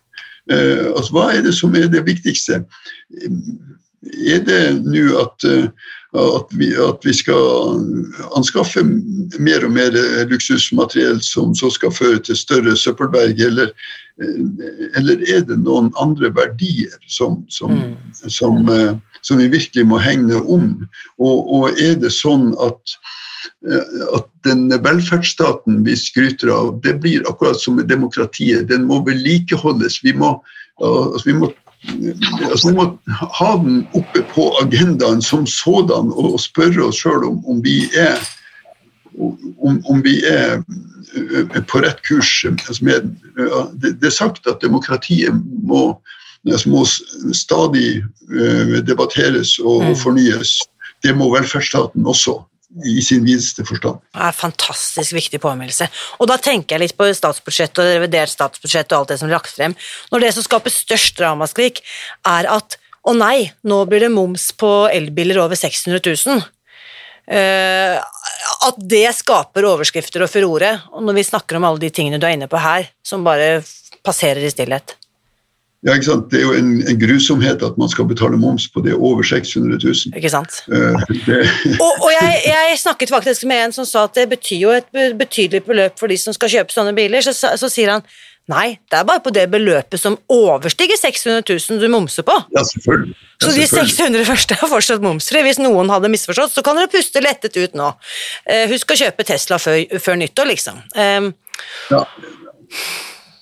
[0.51, 2.63] Uh, altså, hva er det som er det viktigste?
[4.25, 5.67] Er det nå at, uh,
[6.11, 7.77] at vi, at vi skal
[8.35, 8.83] anskaffe
[9.39, 9.95] mer og mer
[10.27, 13.71] luksusmateriell som så skal føre til større søppelberg, eller,
[14.99, 17.95] eller er det noen andre verdier som, som, mm.
[18.27, 18.59] som,
[19.23, 20.73] som vi virkelig må hegne om?
[21.15, 22.99] Og, og er det sånn at
[24.15, 28.67] at den velferdsstaten vi skryter av, det blir akkurat som demokratiet.
[28.69, 29.99] Den må vedlikeholdes.
[30.03, 30.33] Vi må,
[30.81, 31.51] altså vi må
[32.49, 37.39] altså Vi må ha den oppe på agendaen som sådan og spørre oss sjøl om,
[37.49, 38.21] om, vi er
[39.17, 40.61] om, om, vi er
[41.15, 42.29] eh, på rett kurs.
[42.45, 43.09] Altså med,
[43.81, 45.33] det, det, er sagt at demokratiet
[45.63, 45.97] må,
[46.45, 46.85] altså må
[47.33, 49.97] stadig eh, debatteres og, mm.
[50.03, 50.59] fornyes.
[51.01, 52.37] Det må velferdsstaten også
[52.85, 53.99] i sin videste forstand.
[54.13, 55.87] Det er en fantastisk viktig påminnelse.
[56.19, 59.35] Og da tenker jeg litt på statsbudsjettet og revidert statsbudsjett og alt det som er
[59.35, 59.75] lagt frem.
[60.13, 61.83] Når det som skaper størst ramaskrik,
[62.27, 66.43] er at å nei, nå blir det moms på elbiler over 600 000.
[67.31, 67.97] Uh,
[68.67, 72.27] at det skaper overskrifter og furore, og når vi snakker om alle de tingene du
[72.27, 73.61] er inne på her, som bare
[74.05, 74.95] passerer i stillhet.
[75.81, 76.27] Ja, ikke sant?
[76.29, 79.79] Det er jo en, en, grusomhet at man skal betale moms på det over 600
[79.81, 80.13] 000.
[80.19, 80.59] Ikke sant?
[80.69, 80.93] Uh,
[81.85, 84.91] og, og jeg, jeg, snakket faktisk med en som sa at det betyr jo et
[85.17, 87.25] betydelig beløp for de som skal kjøpe sånne biler.
[87.25, 88.05] Så, så, så sier han
[88.51, 92.35] nei, det er bare på det beløpet som overstiger 600 000 du momser på.
[92.53, 93.15] Ja, selvfølgelig.
[93.17, 95.41] Ja, så de 600 første er fortsatt momsfrie.
[95.47, 97.89] Hvis noen hadde misforstått, så kan dere puste lettet ut nå.
[98.45, 100.83] Uh, husk å kjøpe Tesla før, før nyttår, liksom.
[100.93, 101.33] Um,
[101.89, 102.05] ja.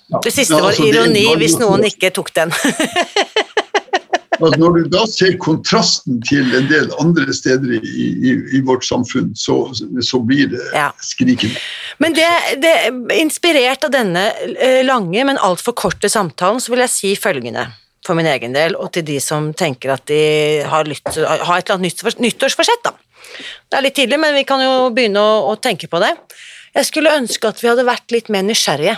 [0.09, 2.53] Det siste var altså, ironi, hvis noen ikke tok den.
[4.39, 7.81] altså, når du da ser kontrasten til en del andre steder i,
[8.31, 9.59] i, i vårt samfunn, så,
[10.05, 10.87] så blir det ja.
[11.05, 11.61] skrikende.
[12.01, 12.29] Men det,
[12.63, 12.73] det,
[13.19, 17.67] inspirert av denne eh, lange, men altfor korte samtalen, så vil jeg si følgende
[18.05, 20.23] for min egen del, og til de som tenker at de
[20.65, 22.81] har, lytt, har et eller annet nyttårsforsett.
[22.87, 22.95] Da.
[23.69, 26.15] Det er litt tidlig, men vi kan jo begynne å, å tenke på det.
[26.73, 28.97] Jeg skulle ønske at vi hadde vært litt mer nysgjerrige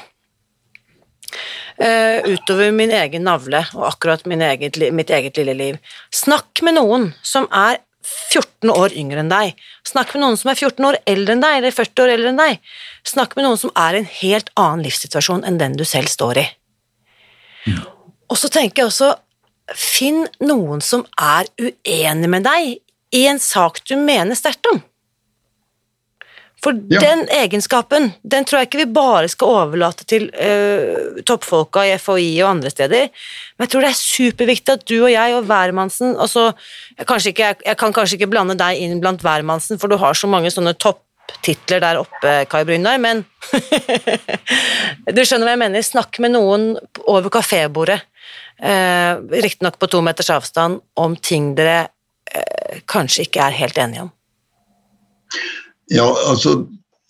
[1.77, 5.79] utover min egen navle og akkurat eget, mitt eget lille liv.
[6.13, 9.57] Snakk med noen som er 14 år yngre enn deg.
[9.87, 12.41] Snakk med noen som er 14 år eldre enn deg, eller 40 år eldre enn
[12.41, 12.61] deg.
[13.07, 16.41] Snakk med noen som er i en helt annen livssituasjon enn den du selv står
[16.41, 16.45] i.
[18.31, 19.11] Og så tenker jeg også,
[19.77, 22.79] finn noen som er uenig med deg
[23.15, 24.81] i en sak du mener sterkt om.
[26.61, 27.01] For ja.
[27.01, 32.29] den egenskapen den tror jeg ikke vi bare skal overlate til uh, toppfolka i FHI
[32.43, 33.07] og andre steder,
[33.57, 36.51] men jeg tror det er superviktig at du og jeg og hvermannsen altså,
[36.99, 40.17] jeg, ikke, jeg, jeg, kan kanskje ikke blande deg inn blant hvermannsen, for du har
[40.17, 43.23] så mange sånne topptitler der oppe, Kai Brynar, men
[45.15, 45.85] du skjønner hva jeg mener.
[45.85, 46.75] Snakk med noen
[47.07, 47.97] over kafébordet,
[48.61, 54.05] uh, riktignok på to meters avstand, om ting dere uh, kanskje ikke er helt enige
[54.05, 54.13] om.
[55.91, 56.53] Ja, altså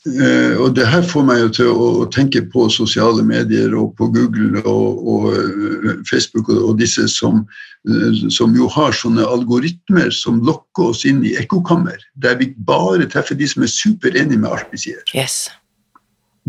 [0.09, 4.07] eh, og det her får meg jo til å tenke på sosiale medier og på
[4.13, 7.43] Google og, og eh, Facebook og, disse som,
[7.85, 13.05] eh, som, jo har sånne algoritmer som lokker oss inn i ekkokammer, der vi bare
[13.05, 15.05] treffer de som er superenige med alt vi sier.
[15.13, 15.45] Yes.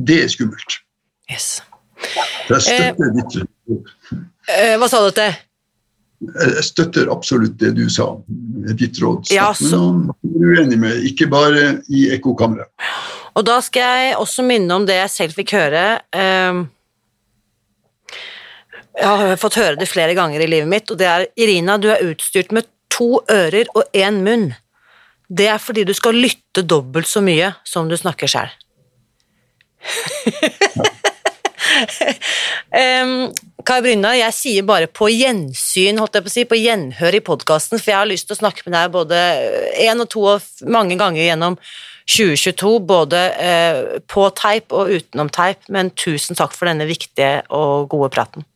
[0.01, 0.81] Det er skummelt.
[1.31, 1.61] Yes.
[2.49, 5.37] Jeg støtter eh, ditt Hva sa du til?
[6.23, 8.13] Jeg støtter absolutt det du sa,
[8.79, 9.33] ditt råd.
[9.35, 12.71] Ja, er uenig med, ikke bare i ekkokammeret.
[13.35, 15.85] Og da skal jeg også minne om det jeg selv fikk høre.
[16.15, 16.67] Ehm,
[18.93, 21.89] jeg har fått høre det flere ganger i livet mitt, og det er Irina, du
[21.91, 24.51] er utstyrt med to ører og én munn.
[25.33, 28.53] Det er fordi du skal lytte dobbelt så mye som du snakker sjøl.
[32.77, 33.33] um,
[33.67, 37.23] Kai Brynna, jeg sier bare på gjensyn, holdt jeg på å si, på gjenhør i
[37.25, 39.19] podkasten, for jeg har lyst til å snakke med deg både
[39.85, 41.59] én og to og mange ganger gjennom
[42.11, 43.81] 2022, både eh,
[44.11, 48.47] på teip og utenom teip, men tusen takk for denne viktige og gode praten.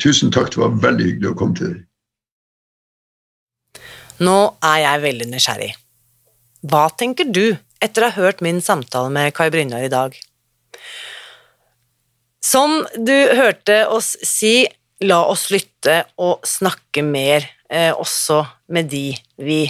[0.00, 1.82] Tusen takk, det var veldig hyggelig å komme til deg.
[4.24, 5.72] Nå er jeg veldig nysgjerrig.
[6.70, 10.14] Hva tenker du etter å ha hørt min samtale med Kai Brynjar i dag?
[12.44, 14.66] Som du hørte oss si,
[15.00, 19.62] la oss lytte og snakke mer, eh, også med de vi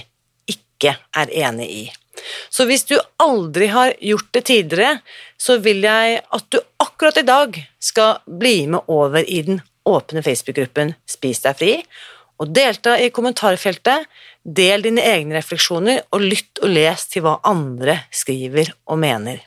[0.50, 1.84] ikke er enig i.
[2.50, 4.98] Så hvis du aldri har gjort det tidligere,
[5.38, 10.22] så vil jeg at du akkurat i dag skal bli med over i den åpne
[10.26, 11.72] Facebook-gruppen Spis deg fri,
[12.42, 14.08] og delta i kommentarfeltet.
[14.44, 19.38] Del dine egne refleksjoner, og lytt og les til hva andre skriver og mener.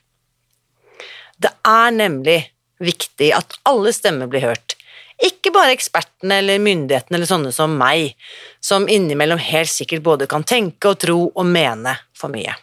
[1.38, 2.40] Det er nemlig
[2.84, 4.76] viktig at alle stemmer blir hørt.
[5.24, 8.14] Ikke bare ekspertene eller myndighetene eller sånne som meg,
[8.62, 12.54] som innimellom helt sikkert både kan tenke og tro og mene for mye.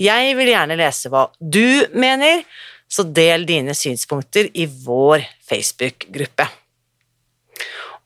[0.00, 2.44] Jeg vil gjerne lese hva du mener,
[2.88, 6.46] så del dine synspunkter i vår Facebook-gruppe.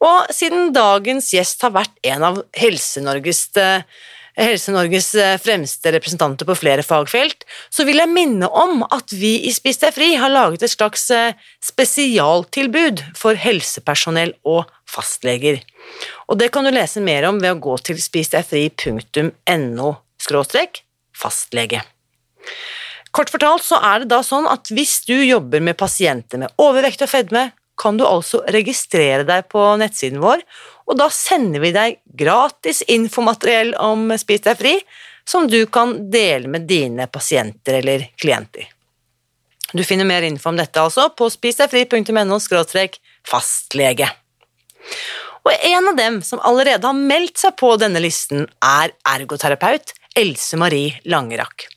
[0.03, 3.85] Og siden dagens gjest har vært en av Helse-Norges eh,
[4.39, 9.53] Helse-Norges eh, fremste representanter på flere fagfelt, så vil jeg minne om at vi i
[9.53, 11.35] Spis deg fri har laget et slags eh,
[11.65, 15.61] spesialtilbud for helsepersonell og fastleger.
[16.33, 19.91] Og det kan du lese mer om ved å gå til spisdegfri.no
[21.23, 21.83] fastlege.
[23.13, 27.05] Kort fortalt så er det da sånn at hvis du jobber med pasienter med overvekt
[27.05, 27.51] og fedme,
[27.83, 30.47] kan du altså registrere deg på nettsiden vår
[30.93, 34.77] og da sender vi deg gratis infomateriell om Spis deg fri,
[35.25, 38.67] som du kan dele med dine pasienter eller klienter.
[39.73, 42.39] Du finner mer info om dette altså på spisdegfri.no
[43.25, 44.09] fastlege.
[45.43, 50.59] Og en av dem som allerede har meldt seg på denne listen, er ergoterapeut Else
[50.61, 51.71] Marie Langerak.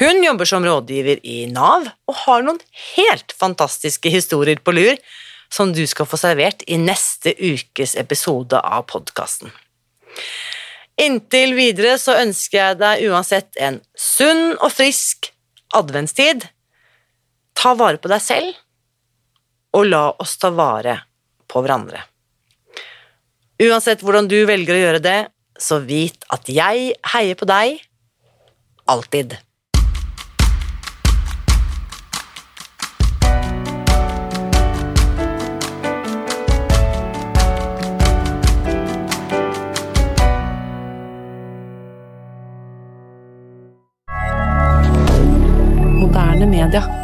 [0.00, 2.58] Hun jobber som rådgiver i Nav og har noen
[2.96, 4.98] helt fantastiske historier på lur
[5.52, 9.50] som du skal få servert i neste ukes episode av podkasten.
[11.00, 15.30] Inntil videre så ønsker jeg deg uansett en sunn og frisk
[15.76, 16.44] adventstid.
[17.56, 18.54] Ta vare på deg selv,
[19.76, 20.98] og la oss ta vare
[21.50, 22.02] på hverandre.
[23.60, 25.20] Uansett hvordan du velger å gjøre det,
[25.60, 27.80] så vit at jeg heier på deg
[28.90, 29.36] alltid.
[46.70, 46.99] Moderne media.